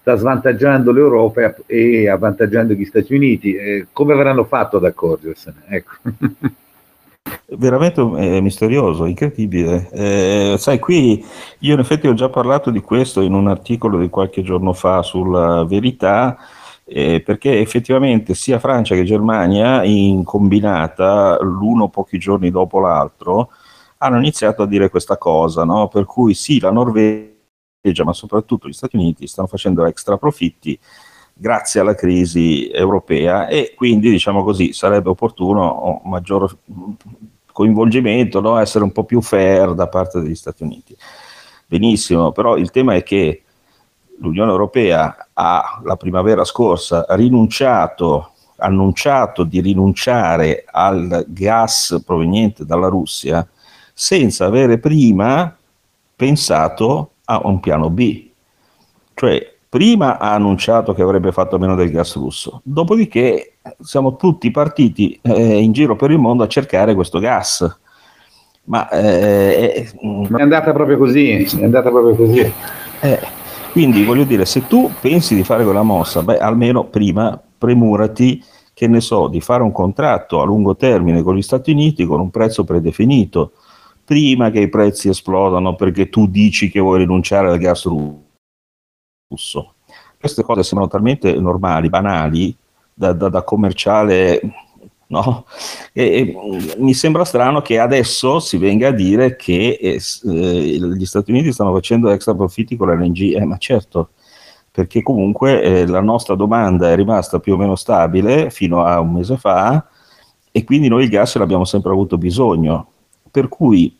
sta 0.00 0.14
svantaggiando 0.16 0.92
l'Europa 0.92 1.54
e 1.64 2.06
avvantaggiando 2.06 2.74
gli 2.74 2.84
Stati 2.84 3.14
Uniti. 3.14 3.54
Eh, 3.54 3.86
come 3.94 4.12
avranno 4.12 4.44
fatto 4.44 4.76
ad 4.76 4.84
accorgersene? 4.84 5.62
Ecco. 5.68 5.92
Veramente 7.56 8.02
è 8.16 8.40
misterioso, 8.40 9.06
incredibile. 9.06 9.88
Eh, 9.92 10.56
sai, 10.58 10.78
qui 10.78 11.24
io 11.60 11.74
in 11.74 11.80
effetti 11.80 12.08
ho 12.08 12.14
già 12.14 12.28
parlato 12.28 12.70
di 12.70 12.80
questo 12.80 13.22
in 13.22 13.32
un 13.32 13.48
articolo 13.48 13.98
di 13.98 14.10
qualche 14.10 14.42
giorno 14.42 14.74
fa 14.74 15.00
sulla 15.00 15.64
verità, 15.64 16.36
eh, 16.92 17.20
perché 17.20 17.60
effettivamente 17.60 18.34
sia 18.34 18.58
Francia 18.58 18.96
che 18.96 19.04
Germania, 19.04 19.84
in 19.84 20.24
combinata, 20.24 21.38
l'uno 21.40 21.88
pochi 21.88 22.18
giorni 22.18 22.50
dopo 22.50 22.80
l'altro, 22.80 23.50
hanno 23.98 24.18
iniziato 24.18 24.62
a 24.62 24.66
dire 24.66 24.88
questa 24.90 25.16
cosa, 25.16 25.64
no? 25.64 25.86
per 25.88 26.04
cui 26.04 26.34
sì, 26.34 26.58
la 26.58 26.72
Norvegia 26.72 27.28
ma 28.04 28.12
soprattutto 28.12 28.68
gli 28.68 28.72
Stati 28.72 28.96
Uniti 28.96 29.26
stanno 29.26 29.46
facendo 29.46 29.86
extra 29.86 30.18
profitti 30.18 30.78
grazie 31.32 31.80
alla 31.80 31.94
crisi 31.94 32.68
europea 32.68 33.46
e 33.46 33.72
quindi 33.74 34.10
diciamo 34.10 34.44
così 34.44 34.74
sarebbe 34.74 35.08
opportuno 35.08 36.00
un 36.02 36.10
maggior 36.10 36.54
coinvolgimento, 37.52 38.40
no? 38.40 38.58
essere 38.58 38.84
un 38.84 38.92
po' 38.92 39.04
più 39.04 39.20
fair 39.20 39.74
da 39.74 39.86
parte 39.88 40.20
degli 40.20 40.34
Stati 40.34 40.64
Uniti. 40.64 40.96
Benissimo, 41.66 42.32
però 42.32 42.56
il 42.56 42.70
tema 42.70 42.94
è 42.94 43.02
che 43.02 43.44
l'Unione 44.20 44.50
Europea 44.50 45.28
ha 45.32 45.80
la 45.82 45.96
primavera 45.96 46.44
scorsa 46.44 47.06
rinunciato, 47.10 48.32
annunciato 48.56 49.44
di 49.44 49.60
rinunciare 49.60 50.64
al 50.70 51.24
gas 51.28 52.02
proveniente 52.04 52.64
dalla 52.64 52.88
Russia 52.88 53.46
senza 53.92 54.46
avere 54.46 54.78
prima 54.78 55.54
pensato 56.16 57.12
ha 57.24 57.40
un 57.44 57.60
piano 57.60 57.90
B. 57.90 58.28
Cioè, 59.14 59.54
prima 59.68 60.18
ha 60.18 60.34
annunciato 60.34 60.94
che 60.94 61.02
avrebbe 61.02 61.32
fatto 61.32 61.58
meno 61.58 61.74
del 61.74 61.90
gas 61.90 62.14
russo, 62.16 62.60
dopodiché 62.64 63.54
siamo 63.80 64.16
tutti 64.16 64.50
partiti 64.50 65.18
eh, 65.22 65.60
in 65.60 65.72
giro 65.72 65.96
per 65.96 66.10
il 66.10 66.18
mondo 66.18 66.42
a 66.42 66.48
cercare 66.48 66.94
questo 66.94 67.18
gas. 67.18 67.78
Ma, 68.64 68.88
eh, 68.88 69.90
Ma 70.28 70.38
è 70.38 70.42
andata 70.42 70.72
proprio 70.72 70.98
così, 70.98 71.30
è 71.30 71.64
andata 71.64 71.90
proprio 71.90 72.14
così. 72.14 72.52
Eh, 73.00 73.20
quindi 73.72 74.04
voglio 74.04 74.24
dire, 74.24 74.44
se 74.44 74.66
tu 74.66 74.90
pensi 75.00 75.34
di 75.34 75.44
fare 75.44 75.64
quella 75.64 75.82
mossa, 75.82 76.22
beh, 76.22 76.38
almeno 76.38 76.84
prima 76.84 77.40
premurati, 77.58 78.42
che 78.72 78.86
ne 78.88 79.00
so, 79.00 79.28
di 79.28 79.40
fare 79.40 79.62
un 79.62 79.72
contratto 79.72 80.40
a 80.40 80.44
lungo 80.44 80.74
termine 80.74 81.22
con 81.22 81.36
gli 81.36 81.42
Stati 81.42 81.70
Uniti 81.70 82.06
con 82.06 82.20
un 82.20 82.30
prezzo 82.30 82.64
predefinito 82.64 83.52
prima 84.04 84.50
che 84.50 84.60
i 84.60 84.68
prezzi 84.68 85.08
esplodano 85.08 85.76
perché 85.76 86.08
tu 86.08 86.26
dici 86.26 86.70
che 86.70 86.80
vuoi 86.80 86.98
rinunciare 86.98 87.48
al 87.48 87.58
gas 87.58 87.84
russo. 87.84 89.74
Queste 90.18 90.42
cose 90.42 90.62
sembrano 90.62 90.90
talmente 90.90 91.32
normali, 91.34 91.88
banali, 91.88 92.56
da, 92.92 93.12
da, 93.12 93.28
da 93.28 93.42
commerciale, 93.42 94.40
no? 95.10 95.44
E, 95.92 96.04
e, 96.04 96.76
mi 96.78 96.94
sembra 96.94 97.24
strano 97.24 97.60
che 97.62 97.78
adesso 97.78 98.40
si 98.40 98.56
venga 98.56 98.88
a 98.88 98.92
dire 98.92 99.36
che 99.36 99.78
eh, 99.80 100.00
eh 100.00 100.78
gli 100.78 101.04
Stati 101.04 101.30
Uniti 101.30 101.52
stanno 101.52 101.72
facendo 101.72 102.10
extra 102.10 102.34
profitti 102.34 102.76
con 102.76 102.88
l'LNG, 102.88 103.36
eh, 103.36 103.44
ma 103.44 103.56
certo, 103.58 104.10
perché 104.70 105.02
comunque 105.02 105.62
eh, 105.62 105.86
la 105.86 106.00
nostra 106.00 106.34
domanda 106.34 106.90
è 106.90 106.96
rimasta 106.96 107.38
più 107.40 107.54
o 107.54 107.56
meno 107.56 107.76
stabile 107.76 108.50
fino 108.50 108.84
a 108.84 109.00
un 109.00 109.12
mese 109.12 109.36
fa 109.36 109.86
e 110.52 110.64
quindi 110.64 110.88
noi 110.88 111.04
il 111.04 111.10
gas 111.10 111.36
l'abbiamo 111.36 111.64
sempre 111.64 111.92
avuto 111.92 112.18
bisogno. 112.18 112.86
Per 113.30 113.48
cui 113.48 113.96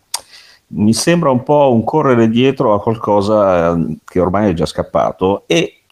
mi 0.69 0.95
sembra 0.95 1.31
un 1.31 1.43
po' 1.43 1.73
un 1.73 1.85
correre 1.85 2.29
dietro 2.29 2.75
a 2.75 2.81
qualcosa 2.81 3.77
eh, 3.77 3.97
che 4.05 4.21
ormai 4.21 4.51
è 4.51 4.55
già 4.55 4.67
scappato 4.67 5.45
e 5.47 5.83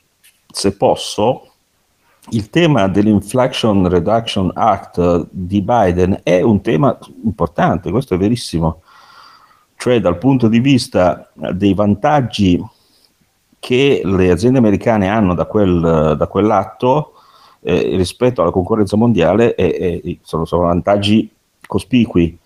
se 0.50 0.76
posso 0.76 1.47
il 2.30 2.50
tema 2.50 2.88
dell'Inflation 2.88 3.88
Reduction 3.88 4.50
Act 4.54 5.28
di 5.30 5.62
Biden 5.62 6.20
è 6.22 6.40
un 6.40 6.60
tema 6.60 6.98
importante, 7.24 7.90
questo 7.90 8.14
è 8.14 8.18
verissimo, 8.18 8.82
cioè 9.76 10.00
dal 10.00 10.18
punto 10.18 10.48
di 10.48 10.60
vista 10.60 11.30
dei 11.32 11.74
vantaggi 11.74 12.62
che 13.58 14.02
le 14.04 14.30
aziende 14.30 14.58
americane 14.58 15.08
hanno 15.08 15.34
da, 15.34 15.46
quel, 15.46 16.14
da 16.16 16.26
quell'atto 16.26 17.14
eh, 17.60 17.96
rispetto 17.96 18.42
alla 18.42 18.50
concorrenza 18.50 18.96
mondiale 18.96 19.54
eh, 19.54 20.00
eh, 20.04 20.18
sono, 20.22 20.44
sono 20.44 20.62
vantaggi 20.62 21.30
cospicui. 21.66 22.38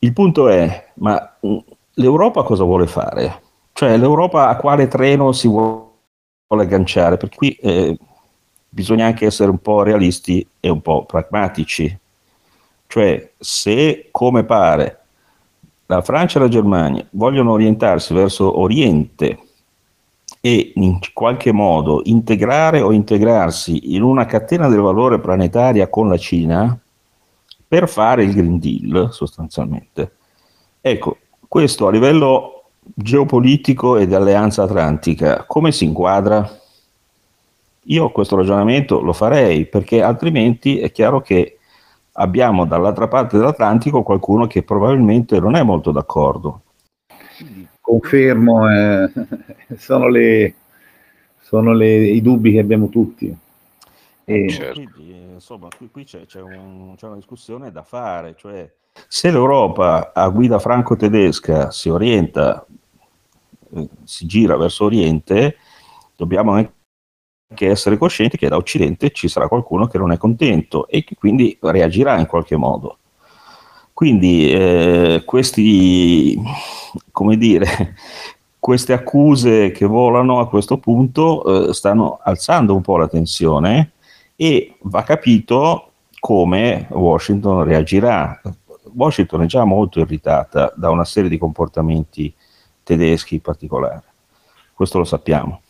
Il 0.00 0.12
punto 0.12 0.48
è, 0.48 0.90
ma 0.94 1.36
mm, 1.46 1.56
l'Europa 1.94 2.42
cosa 2.42 2.64
vuole 2.64 2.86
fare? 2.86 3.42
Cioè 3.72 3.96
l'Europa 3.96 4.48
a 4.48 4.56
quale 4.56 4.88
treno 4.88 5.32
si 5.32 5.48
vuole 5.48 5.86
agganciare, 6.48 7.16
perché 7.16 7.36
qui 7.36 7.52
eh, 7.60 7.98
bisogna 8.68 9.06
anche 9.06 9.26
essere 9.26 9.50
un 9.50 9.58
po' 9.58 9.82
realisti 9.82 10.46
e 10.60 10.68
un 10.68 10.80
po' 10.80 11.04
pragmatici. 11.04 11.98
Cioè, 12.86 13.32
se 13.38 14.08
come 14.10 14.44
pare 14.44 15.00
la 15.86 16.02
Francia 16.02 16.38
e 16.38 16.42
la 16.42 16.48
Germania 16.48 17.06
vogliono 17.10 17.52
orientarsi 17.52 18.12
verso 18.12 18.60
Oriente 18.60 19.38
e 20.40 20.72
in 20.74 20.98
qualche 21.12 21.52
modo 21.52 22.02
integrare 22.04 22.80
o 22.80 22.92
integrarsi 22.92 23.94
in 23.94 24.02
una 24.02 24.26
catena 24.26 24.68
del 24.68 24.80
valore 24.80 25.18
planetaria 25.18 25.88
con 25.88 26.08
la 26.08 26.16
Cina 26.16 26.78
per 27.66 27.88
fare 27.88 28.24
il 28.24 28.32
Green 28.32 28.58
Deal 28.58 29.08
sostanzialmente. 29.12 30.12
Ecco, 30.80 31.18
questo 31.46 31.86
a 31.86 31.90
livello 31.90 32.64
geopolitico 32.80 33.96
e 33.96 34.06
di 34.06 34.14
alleanza 34.14 34.62
atlantica, 34.62 35.44
come 35.46 35.72
si 35.72 35.84
inquadra? 35.84 36.48
Io 37.90 38.10
questo 38.10 38.36
ragionamento 38.36 39.00
lo 39.00 39.12
farei 39.12 39.66
perché 39.66 40.02
altrimenti 40.02 40.78
è 40.78 40.90
chiaro 40.90 41.20
che 41.20 41.58
abbiamo 42.12 42.66
dall'altra 42.66 43.08
parte 43.08 43.38
dell'Atlantico 43.38 44.02
qualcuno 44.02 44.46
che 44.46 44.62
probabilmente 44.62 45.40
non 45.40 45.54
è 45.54 45.62
molto 45.62 45.90
d'accordo. 45.90 46.62
Confermo, 47.80 48.70
eh, 48.70 49.10
sono, 49.78 50.08
le, 50.08 50.54
sono 51.40 51.72
le, 51.72 51.94
i 52.08 52.20
dubbi 52.20 52.52
che 52.52 52.58
abbiamo 52.58 52.88
tutti. 52.88 53.34
E... 54.24 54.48
Certo. 54.50 54.72
Quindi, 54.74 55.32
insomma, 55.32 55.68
qui, 55.74 55.88
qui 55.90 56.04
c'è, 56.04 56.26
c'è, 56.26 56.42
un, 56.42 56.94
c'è, 56.96 57.06
una 57.06 57.16
discussione 57.16 57.72
da 57.72 57.82
fare, 57.82 58.34
cioè 58.36 58.70
se 59.06 59.30
l'Europa 59.30 60.12
a 60.12 60.28
guida 60.28 60.58
franco-tedesca 60.58 61.70
si 61.70 61.88
orienta 61.88 62.66
eh, 63.74 63.88
si 64.04 64.26
gira 64.26 64.56
verso 64.56 64.84
Oriente, 64.84 65.56
dobbiamo 66.16 66.52
anche 66.52 66.72
essere 67.56 67.96
coscienti 67.96 68.36
che 68.36 68.48
da 68.48 68.56
Occidente 68.56 69.10
ci 69.10 69.28
sarà 69.28 69.48
qualcuno 69.48 69.86
che 69.86 69.98
non 69.98 70.12
è 70.12 70.18
contento 70.18 70.86
e 70.86 71.02
che 71.02 71.14
quindi 71.14 71.56
reagirà 71.60 72.18
in 72.18 72.26
qualche 72.26 72.56
modo. 72.56 72.98
Quindi 73.92 74.52
eh, 74.52 75.22
questi, 75.24 76.40
come 77.10 77.36
dire, 77.36 77.94
queste 78.60 78.92
accuse 78.92 79.70
che 79.70 79.86
volano 79.86 80.40
a 80.40 80.48
questo 80.48 80.78
punto 80.78 81.68
eh, 81.68 81.74
stanno 81.74 82.20
alzando 82.22 82.74
un 82.74 82.82
po' 82.82 82.96
la 82.96 83.08
tensione 83.08 83.92
e 84.36 84.76
va 84.82 85.02
capito 85.02 85.92
come 86.20 86.86
Washington 86.90 87.64
reagirà. 87.64 88.40
Washington 88.94 89.42
è 89.42 89.46
già 89.46 89.64
molto 89.64 90.00
irritata 90.00 90.72
da 90.76 90.90
una 90.90 91.04
serie 91.04 91.30
di 91.30 91.38
comportamenti 91.38 92.32
tedeschi 92.82 93.34
in 93.34 93.40
particolare. 93.40 94.04
Questo 94.74 94.98
lo 94.98 95.04
sappiamo. 95.04 95.62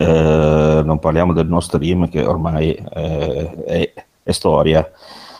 Eh, 0.00 0.82
non 0.82 0.98
parliamo 0.98 1.34
del 1.34 1.46
Nord 1.46 1.64
Stream 1.64 2.08
che 2.08 2.24
ormai 2.24 2.70
eh, 2.72 3.64
è, 3.64 3.92
è, 4.22 4.32
storia, 4.32 4.90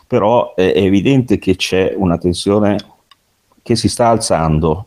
però 0.07 0.55
è, 0.55 0.73
è 0.75 0.83
evidente 0.83 1.39
che 1.39 1.57
c'è 1.57 1.95
una 1.97 2.19
tensione 2.19 2.77
che 3.63 3.75
si 3.75 3.89
sta 3.89 4.09
alzando. 4.09 4.87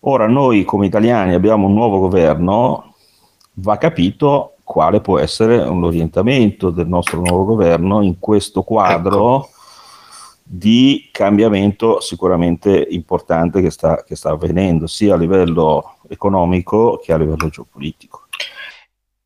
Ora 0.00 0.26
noi 0.26 0.64
come 0.64 0.86
italiani 0.86 1.34
abbiamo 1.34 1.66
un 1.66 1.74
nuovo 1.74 1.98
governo, 1.98 2.94
va 3.54 3.76
capito 3.76 4.54
quale 4.64 5.02
può 5.02 5.18
essere 5.18 5.58
un 5.58 5.84
orientamento 5.84 6.70
del 6.70 6.88
nostro 6.88 7.20
nuovo 7.20 7.44
governo 7.44 8.00
in 8.00 8.18
questo 8.18 8.62
quadro. 8.62 9.44
Ecco 9.44 9.58
di 10.52 11.10
cambiamento 11.12 12.00
sicuramente 12.00 12.88
importante 12.90 13.60
che 13.60 13.70
sta, 13.70 14.02
che 14.02 14.16
sta 14.16 14.30
avvenendo 14.30 14.88
sia 14.88 15.14
a 15.14 15.16
livello 15.16 15.98
economico 16.08 16.98
che 17.00 17.12
a 17.12 17.18
livello 17.18 17.48
geopolitico. 17.48 18.29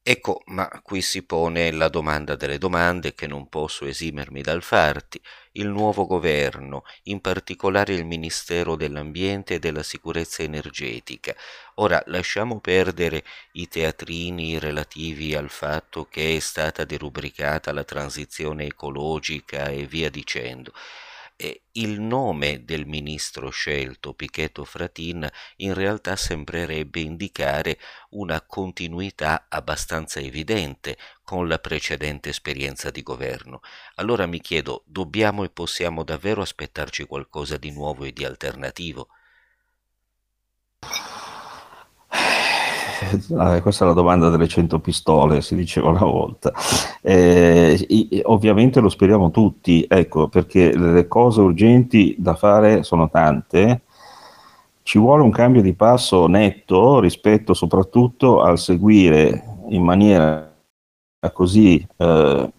Ecco, 0.06 0.42
ma 0.48 0.68
qui 0.82 1.00
si 1.00 1.22
pone 1.24 1.70
la 1.72 1.88
domanda 1.88 2.36
delle 2.36 2.58
domande 2.58 3.14
che 3.14 3.26
non 3.26 3.48
posso 3.48 3.86
esimermi 3.86 4.42
dal 4.42 4.62
farti. 4.62 5.18
Il 5.52 5.68
nuovo 5.68 6.04
governo, 6.06 6.84
in 7.04 7.20
particolare 7.22 7.94
il 7.94 8.04
Ministero 8.04 8.76
dell'Ambiente 8.76 9.54
e 9.54 9.58
della 9.58 9.82
Sicurezza 9.82 10.42
Energetica. 10.42 11.34
Ora 11.76 12.02
lasciamo 12.06 12.60
perdere 12.60 13.24
i 13.52 13.66
teatrini 13.66 14.58
relativi 14.58 15.34
al 15.34 15.48
fatto 15.48 16.06
che 16.10 16.36
è 16.36 16.38
stata 16.40 16.84
derubricata 16.84 17.72
la 17.72 17.84
transizione 17.84 18.66
ecologica 18.66 19.68
e 19.68 19.86
via 19.86 20.10
dicendo 20.10 20.72
il 21.72 22.00
nome 22.00 22.64
del 22.64 22.86
ministro 22.86 23.50
scelto, 23.50 24.14
Pichetto 24.14 24.64
Fratin, 24.64 25.28
in 25.56 25.74
realtà 25.74 26.14
sembrerebbe 26.16 27.00
indicare 27.00 27.78
una 28.10 28.40
continuità 28.42 29.46
abbastanza 29.48 30.20
evidente 30.20 30.96
con 31.24 31.48
la 31.48 31.58
precedente 31.58 32.28
esperienza 32.28 32.90
di 32.90 33.02
governo. 33.02 33.60
Allora 33.96 34.26
mi 34.26 34.40
chiedo, 34.40 34.84
dobbiamo 34.86 35.42
e 35.44 35.50
possiamo 35.50 36.04
davvero 36.04 36.42
aspettarci 36.42 37.04
qualcosa 37.04 37.56
di 37.56 37.70
nuovo 37.70 38.04
e 38.04 38.12
di 38.12 38.24
alternativo? 38.24 39.08
Ah, 43.36 43.60
questa 43.60 43.84
è 43.84 43.88
la 43.88 43.94
domanda 43.94 44.28
delle 44.30 44.48
100 44.48 44.78
pistole, 44.80 45.40
si 45.40 45.54
diceva 45.54 45.88
una 45.88 46.04
volta. 46.04 46.52
Eh, 47.02 48.22
ovviamente 48.24 48.80
lo 48.80 48.88
speriamo 48.88 49.30
tutti, 49.30 49.84
ecco, 49.88 50.28
perché 50.28 50.76
le 50.76 51.06
cose 51.06 51.40
urgenti 51.40 52.14
da 52.18 52.34
fare 52.34 52.82
sono 52.82 53.08
tante. 53.10 53.82
Ci 54.82 54.98
vuole 54.98 55.22
un 55.22 55.30
cambio 55.30 55.62
di 55.62 55.74
passo 55.74 56.26
netto 56.26 57.00
rispetto 57.00 57.54
soprattutto 57.54 58.42
al 58.42 58.58
seguire 58.58 59.42
in 59.68 59.82
maniera 59.82 60.52
così, 61.32 61.86
eh, 61.96 62.52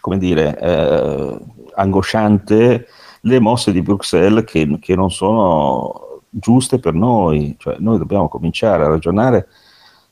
come 0.00 0.18
dire, 0.18 0.58
eh, 0.58 1.38
angosciante 1.74 2.86
le 3.22 3.40
mosse 3.40 3.72
di 3.72 3.82
Bruxelles 3.82 4.44
che, 4.44 4.78
che 4.80 4.94
non 4.94 5.10
sono 5.10 6.22
giuste 6.30 6.78
per 6.78 6.94
noi. 6.94 7.56
Cioè, 7.58 7.76
noi 7.78 7.98
dobbiamo 7.98 8.28
cominciare 8.28 8.84
a 8.84 8.88
ragionare 8.88 9.48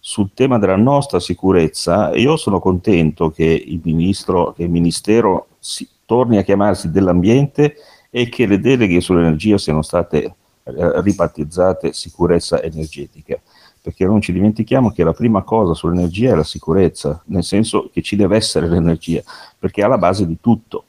sul 0.05 0.31
tema 0.35 0.59
della 0.59 0.75
nostra 0.75 1.21
sicurezza, 1.21 2.13
io 2.17 2.37
sono 2.37 2.59
contento 2.59 3.31
che 3.31 3.45
il, 3.45 3.81
ministro, 3.85 4.53
che 4.53 4.65
il 4.65 4.69
Ministero 4.69 5.47
si, 5.61 5.89
torni 6.05 6.39
a 6.39 6.43
chiamarsi 6.43 6.91
dell'ambiente 6.91 7.77
e 8.11 8.29
che 8.29 8.47
le 8.47 8.59
deleghe 8.59 9.01
sull'energia 9.01 9.59
siano 9.59 9.81
state 9.81 10.25
eh, 10.65 11.01
ribattezzate 11.03 11.93
sicurezza 11.93 12.61
energetica, 12.61 13.41
perché 13.81 14.05
non 14.05 14.21
ci 14.21 14.33
dimentichiamo 14.33 14.91
che 14.91 15.05
la 15.05 15.13
prima 15.13 15.43
cosa 15.43 15.73
sull'energia 15.73 16.33
è 16.33 16.35
la 16.35 16.43
sicurezza, 16.43 17.23
nel 17.27 17.45
senso 17.45 17.89
che 17.93 18.03
ci 18.03 18.17
deve 18.17 18.35
essere 18.35 18.69
l'energia, 18.69 19.23
perché 19.57 19.83
è 19.83 19.85
alla 19.85 19.99
base 19.99 20.27
di 20.27 20.39
tutto. 20.41 20.85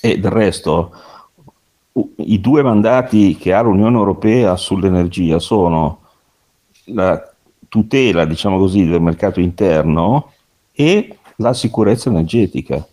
E 0.00 0.20
del 0.20 0.30
resto, 0.30 0.92
i 2.18 2.40
due 2.40 2.62
mandati 2.62 3.36
che 3.36 3.52
ha 3.52 3.60
l'Unione 3.60 3.96
Europea 3.96 4.56
sull'energia 4.56 5.40
sono 5.40 5.98
la 6.84 7.29
tutela, 7.70 8.26
diciamo 8.26 8.58
così, 8.58 8.84
del 8.84 9.00
mercato 9.00 9.40
interno 9.40 10.32
e 10.72 11.16
la 11.36 11.54
sicurezza 11.54 12.10
energetica. 12.10 12.86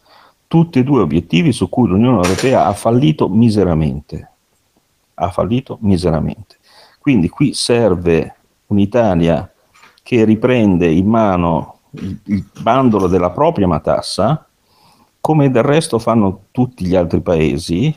Tutti 0.47 0.79
e 0.79 0.83
due 0.83 1.01
obiettivi 1.01 1.51
su 1.51 1.67
cui 1.67 1.89
l'Unione 1.89 2.21
Europea 2.21 2.67
ha 2.67 2.73
fallito 2.73 3.27
miseramente. 3.27 4.31
Ha 5.15 5.29
fallito 5.31 5.77
miseramente. 5.81 6.57
Quindi 6.99 7.27
qui 7.27 7.53
serve 7.53 8.35
un'Italia 8.67 9.51
che 10.03 10.23
riprende 10.23 10.89
in 10.89 11.07
mano 11.07 11.79
il, 11.91 12.17
il 12.25 12.45
bandolo 12.61 13.07
della 13.07 13.31
propria 13.31 13.67
matassa, 13.67 14.47
come 15.19 15.51
del 15.51 15.63
resto 15.63 15.99
fanno 15.99 16.43
tutti 16.51 16.85
gli 16.85 16.95
altri 16.95 17.19
paesi, 17.21 17.93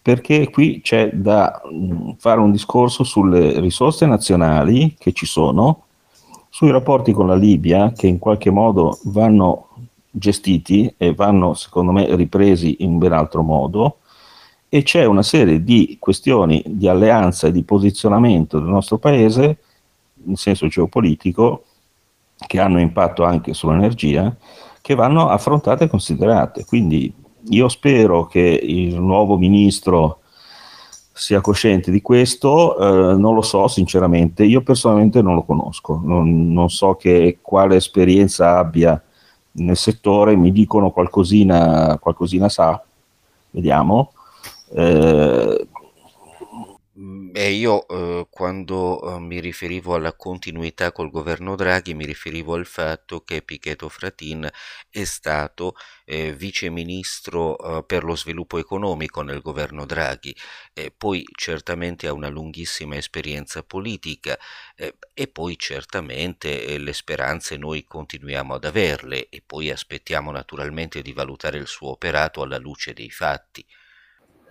perché 0.00 0.50
qui 0.50 0.80
c'è 0.82 1.10
da 1.12 1.60
mm, 1.68 2.12
fare 2.18 2.38
un 2.40 2.52
discorso 2.52 3.02
sulle 3.02 3.58
risorse 3.58 4.06
nazionali 4.06 4.94
che 4.96 5.12
ci 5.12 5.26
sono, 5.26 5.82
sui 6.56 6.70
rapporti 6.70 7.12
con 7.12 7.26
la 7.26 7.34
Libia, 7.34 7.92
che 7.92 8.06
in 8.06 8.18
qualche 8.18 8.48
modo 8.48 8.98
vanno 9.04 9.68
gestiti 10.10 10.90
e 10.96 11.12
vanno, 11.12 11.52
secondo 11.52 11.92
me, 11.92 12.16
ripresi 12.16 12.76
in 12.78 12.96
ben 12.96 13.12
altro 13.12 13.42
modo, 13.42 13.98
e 14.70 14.82
c'è 14.82 15.04
una 15.04 15.22
serie 15.22 15.62
di 15.62 15.98
questioni 16.00 16.62
di 16.66 16.88
alleanza 16.88 17.48
e 17.48 17.52
di 17.52 17.62
posizionamento 17.62 18.58
del 18.58 18.70
nostro 18.70 18.96
paese, 18.96 19.58
in 20.24 20.36
senso 20.36 20.66
geopolitico, 20.66 21.64
che 22.46 22.58
hanno 22.58 22.80
impatto 22.80 23.22
anche 23.22 23.52
sull'energia, 23.52 24.34
che 24.80 24.94
vanno 24.94 25.28
affrontate 25.28 25.84
e 25.84 25.88
considerate. 25.88 26.64
Quindi 26.64 27.12
io 27.50 27.68
spero 27.68 28.24
che 28.24 28.40
il 28.40 28.98
nuovo 28.98 29.36
ministro 29.36 30.20
sia 31.16 31.40
cosciente 31.40 31.90
di 31.90 32.02
questo, 32.02 32.76
eh, 32.76 33.16
non 33.16 33.34
lo 33.34 33.40
so 33.40 33.68
sinceramente, 33.68 34.44
io 34.44 34.60
personalmente 34.60 35.22
non 35.22 35.34
lo 35.34 35.44
conosco, 35.44 35.98
non, 36.04 36.52
non, 36.52 36.68
so 36.68 36.94
che, 36.94 37.38
quale 37.40 37.76
esperienza 37.76 38.58
abbia 38.58 39.02
nel 39.52 39.78
settore, 39.78 40.36
mi 40.36 40.52
dicono 40.52 40.90
qualcosina, 40.90 41.96
qualcosina 41.98 42.50
sa, 42.50 42.82
vediamo. 43.50 44.12
Eh, 44.74 45.66
E 47.38 47.50
io 47.50 47.86
eh, 47.86 48.28
quando 48.30 49.16
eh, 49.16 49.20
mi 49.20 49.40
riferivo 49.40 49.94
alla 49.94 50.14
continuità 50.14 50.90
col 50.90 51.10
governo 51.10 51.54
Draghi 51.54 51.92
mi 51.92 52.06
riferivo 52.06 52.54
al 52.54 52.64
fatto 52.64 53.24
che 53.24 53.42
Pichetto 53.42 53.90
Fratin 53.90 54.48
è 54.88 55.04
stato 55.04 55.74
eh, 56.06 56.32
vice 56.32 56.70
ministro 56.70 57.58
eh, 57.58 57.84
per 57.84 58.04
lo 58.04 58.16
sviluppo 58.16 58.56
economico 58.56 59.20
nel 59.20 59.42
governo 59.42 59.84
Draghi, 59.84 60.34
poi 60.96 61.24
certamente 61.34 62.06
ha 62.06 62.14
una 62.14 62.28
lunghissima 62.28 62.96
esperienza 62.96 63.62
politica 63.62 64.38
eh, 64.74 64.96
e 65.12 65.28
poi 65.28 65.58
certamente 65.58 66.64
eh, 66.64 66.78
le 66.78 66.94
speranze 66.94 67.58
noi 67.58 67.84
continuiamo 67.84 68.54
ad 68.54 68.64
averle 68.64 69.28
e 69.28 69.42
poi 69.44 69.70
aspettiamo 69.70 70.30
naturalmente 70.30 71.02
di 71.02 71.12
valutare 71.12 71.58
il 71.58 71.66
suo 71.66 71.90
operato 71.90 72.40
alla 72.40 72.58
luce 72.58 72.94
dei 72.94 73.10
fatti. 73.10 73.62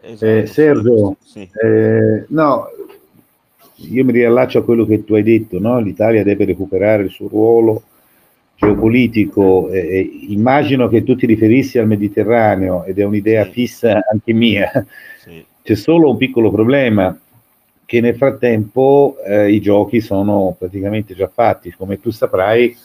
Esatto, 0.08 0.26
eh, 0.26 0.46
Sergio, 0.46 1.16
sì. 1.24 1.50
eh, 1.64 2.26
no, 2.28 2.68
io 3.76 4.06
mi 4.06 4.12
riallaccio 4.12 4.60
a 4.60 4.64
quello 4.64 4.86
che 4.86 5.04
tu 5.04 5.16
hai 5.16 5.24
detto, 5.24 5.60
no? 5.60 5.80
l'Italia 5.80 6.24
deve 6.24 6.46
recuperare 6.46 7.04
il 7.04 7.10
suo 7.10 7.28
ruolo 7.28 7.84
geopolitico, 8.56 9.70
eh, 9.70 10.10
immagino 10.30 10.88
che 10.88 11.04
tu 11.04 11.16
ti 11.16 11.26
riferissi 11.26 11.78
al 11.80 11.88
Mediterraneo 11.88 12.84
ed 12.86 13.00
è 13.00 13.04
un'idea 13.04 13.46
sì. 13.46 13.52
fissa 13.52 14.00
anche 14.10 14.32
mia. 14.32 14.72
Sì. 15.20 15.44
C'è 15.62 15.76
solo 15.76 16.12
un 16.12 16.18
piccolo 16.18 16.52
problema, 16.52 17.18
che 17.86 18.02
nel 18.02 18.16
frattempo 18.16 19.18
eh, 19.26 19.52
i 19.52 19.60
giochi 19.60 20.02
sono 20.02 20.56
praticamente 20.58 21.16
già 21.16 21.28
fatti. 21.28 21.72
Come 21.72 22.00
tu 22.00 22.12
saprai, 22.12 22.76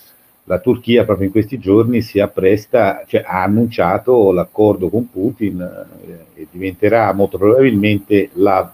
la 0.51 0.59
Turchia 0.59 1.05
proprio 1.05 1.27
in 1.27 1.33
questi 1.33 1.61
giorni 1.61 2.03
si 2.03 2.19
appresta, 2.19 3.05
cioè 3.07 3.23
ha 3.25 3.45
annunciato 3.45 4.33
l'accordo 4.33 4.89
con 4.89 5.09
Putin 5.09 5.61
eh, 5.61 6.41
e 6.43 6.47
diventerà 6.51 7.13
molto 7.13 7.39
probabilmente 7.39 8.31
l'hub 8.33 8.73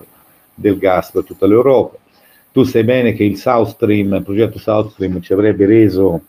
del 0.55 0.79
gas 0.79 1.11
per 1.11 1.25
tutta 1.25 1.47
l'Europa. 1.47 1.99
Tu 2.51 2.63
sai 2.63 2.83
bene 2.83 3.13
che 3.13 3.25
il 3.25 3.37
South 3.37 3.69
Stream, 3.69 4.15
il 4.15 4.23
progetto 4.23 4.59
South 4.59 4.93
Stream 4.93 5.21
ci 5.21 5.35
avrebbe 5.35 5.67
reso 5.67 6.23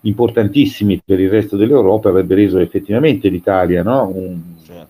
importantissimi 0.00 1.00
per 1.04 1.20
il 1.20 1.30
resto 1.30 1.56
dell'Europa, 1.56 2.08
avrebbe 2.08 2.34
reso 2.34 2.58
effettivamente 2.58 3.28
l'Italia, 3.28 3.84
no? 3.84 4.08
Un, 4.12 4.40
certo. 4.64 4.88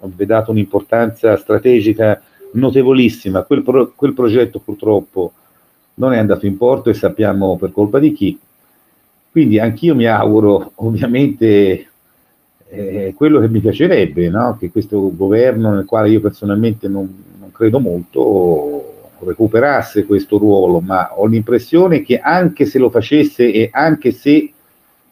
avrebbe 0.00 0.26
dato 0.26 0.50
un'importanza 0.50 1.38
strategica 1.38 2.20
notevolissima. 2.52 3.44
Quel, 3.44 3.62
pro, 3.62 3.92
quel 3.96 4.12
progetto 4.12 4.58
purtroppo 4.58 5.32
non 5.96 6.12
è 6.12 6.18
andato 6.18 6.46
in 6.46 6.56
porto 6.56 6.90
e 6.90 6.94
sappiamo 6.94 7.56
per 7.56 7.72
colpa 7.72 7.98
di 7.98 8.12
chi. 8.12 8.38
Quindi 9.30 9.58
anch'io 9.58 9.94
mi 9.94 10.06
auguro, 10.06 10.72
ovviamente, 10.76 11.88
eh, 12.68 13.14
quello 13.16 13.40
che 13.40 13.48
mi 13.48 13.60
piacerebbe, 13.60 14.28
no? 14.28 14.56
che 14.58 14.70
questo 14.70 15.14
governo, 15.14 15.74
nel 15.74 15.84
quale 15.84 16.10
io 16.10 16.20
personalmente 16.20 16.88
non, 16.88 17.24
non, 17.38 17.52
credo 17.52 17.78
molto, 17.78 19.10
recuperasse 19.20 20.04
questo 20.04 20.38
ruolo, 20.38 20.80
ma 20.80 21.18
ho 21.18 21.26
l'impressione 21.26 22.02
che 22.02 22.18
anche 22.18 22.66
se 22.66 22.78
lo 22.78 22.90
facesse 22.90 23.50
e 23.50 23.68
anche 23.72 24.12
se 24.12 24.50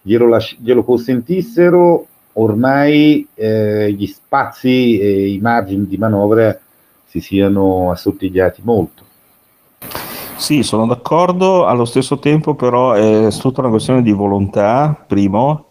glielo, 0.02 0.28
lasci- 0.28 0.58
glielo 0.60 0.84
consentissero, 0.84 2.06
ormai 2.34 3.26
eh, 3.34 3.92
gli 3.92 4.06
spazi 4.06 4.98
e 4.98 5.28
i 5.28 5.38
margini 5.38 5.86
di 5.86 5.96
manovra 5.96 6.58
si 7.06 7.20
siano 7.20 7.90
assottigliati 7.90 8.60
molto. 8.64 9.03
Sì, 10.36 10.62
sono 10.62 10.86
d'accordo, 10.86 11.64
allo 11.64 11.84
stesso 11.84 12.18
tempo 12.18 12.54
però 12.54 12.92
è 12.92 13.28
tutta 13.40 13.60
una 13.60 13.70
questione 13.70 14.02
di 14.02 14.12
volontà, 14.12 15.04
primo, 15.06 15.68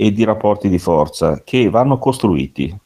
e 0.00 0.12
di 0.12 0.22
rapporti 0.22 0.68
di 0.68 0.78
forza 0.78 1.42
che 1.42 1.68
vanno 1.70 1.98
costruiti. 1.98 2.76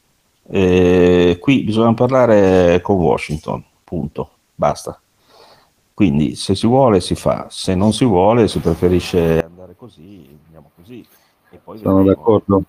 Eh, 0.49 1.37
qui 1.41 1.63
bisogna 1.63 1.93
parlare 1.93 2.81
con 2.81 2.97
Washington, 2.97 3.63
punto, 3.85 4.31
basta. 4.55 4.99
Quindi 5.93 6.35
se 6.35 6.55
si 6.55 6.67
vuole 6.67 7.01
si 7.01 7.15
fa, 7.15 7.47
se 7.51 7.75
non 7.75 7.93
si 7.93 8.07
vuole 8.07 8.49
si 8.49 8.61
preferisce 8.61 9.43
andare 9.43 9.75
così, 9.77 10.27
andiamo 10.47 10.71
così. 10.75 11.07
Sono 11.83 12.03
d'accordo. 12.03 12.65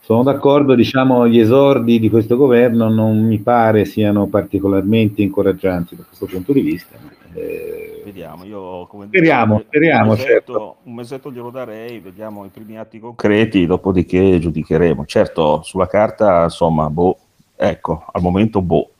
Sono 0.00 0.22
d'accordo, 0.22 0.74
diciamo, 0.74 1.28
gli 1.28 1.38
esordi 1.38 2.00
di 2.00 2.10
questo 2.10 2.36
governo 2.36 2.88
non 2.88 3.24
mi 3.24 3.38
pare 3.38 3.84
siano 3.84 4.26
particolarmente 4.26 5.22
incoraggianti 5.22 5.94
da 5.94 6.04
questo 6.04 6.26
punto 6.26 6.52
di 6.52 6.60
vista. 6.60 7.11
Eh, 7.34 8.02
vediamo, 8.04 8.44
io 8.44 8.86
come 8.86 9.06
speriamo, 9.06 9.56
dico, 9.56 9.66
speriamo, 9.68 10.02
un 10.02 10.08
mesetto, 10.10 10.30
certo. 10.30 10.76
un 10.82 10.94
mesetto 10.94 11.32
glielo 11.32 11.50
darei, 11.50 11.98
vediamo 11.98 12.44
i 12.44 12.48
primi 12.48 12.78
atti 12.78 12.98
concreti, 12.98 13.66
dopodiché 13.66 14.38
giudicheremo. 14.38 15.06
Certo, 15.06 15.62
sulla 15.62 15.86
carta, 15.86 16.44
insomma, 16.44 16.90
boh, 16.90 17.18
ecco, 17.56 18.04
al 18.12 18.22
momento 18.22 18.60
boh. 18.60 18.90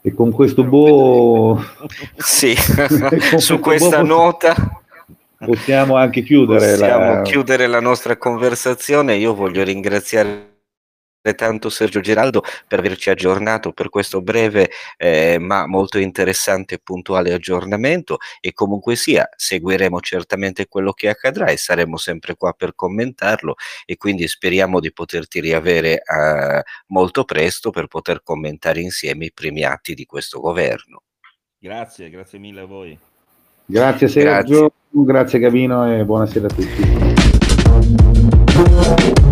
E 0.00 0.12
con 0.12 0.30
questo 0.30 0.62
boh... 0.64 1.58
sì, 2.16 2.54
su 3.38 3.58
questa 3.58 4.00
boh, 4.02 4.06
nota 4.06 4.82
possiamo 5.38 5.96
anche 5.96 6.22
chiudere, 6.22 6.72
possiamo 6.72 7.14
la... 7.14 7.22
chiudere 7.22 7.66
la 7.66 7.80
nostra 7.80 8.16
conversazione. 8.16 9.16
Io 9.16 9.34
voglio 9.34 9.64
ringraziare 9.64 10.52
tanto 11.32 11.70
Sergio 11.70 12.00
Giraldo 12.00 12.42
per 12.68 12.80
averci 12.80 13.08
aggiornato 13.08 13.72
per 13.72 13.88
questo 13.88 14.20
breve 14.20 14.70
eh, 14.98 15.38
ma 15.40 15.66
molto 15.66 15.98
interessante 15.98 16.74
e 16.74 16.80
puntuale 16.82 17.32
aggiornamento 17.32 18.18
e 18.42 18.52
comunque 18.52 18.96
sia 18.96 19.26
seguiremo 19.34 20.00
certamente 20.00 20.68
quello 20.68 20.92
che 20.92 21.08
accadrà 21.08 21.46
e 21.46 21.56
saremo 21.56 21.96
sempre 21.96 22.36
qua 22.36 22.52
per 22.52 22.74
commentarlo 22.74 23.54
e 23.86 23.96
quindi 23.96 24.28
speriamo 24.28 24.80
di 24.80 24.92
poterti 24.92 25.40
riavere 25.40 26.02
eh, 26.02 26.62
molto 26.88 27.24
presto 27.24 27.70
per 27.70 27.86
poter 27.86 28.22
commentare 28.22 28.80
insieme 28.80 29.24
i 29.24 29.32
primi 29.32 29.64
atti 29.64 29.94
di 29.94 30.04
questo 30.04 30.40
governo. 30.40 31.02
Grazie, 31.58 32.10
grazie 32.10 32.38
mille 32.38 32.60
a 32.60 32.66
voi. 32.66 32.98
Grazie 33.66 34.08
Sergio, 34.08 34.72
grazie, 34.90 35.12
grazie 35.12 35.38
Gavino 35.38 35.90
e 35.90 36.04
buonasera 36.04 36.46
a 36.46 36.50
tutti. 39.10 39.22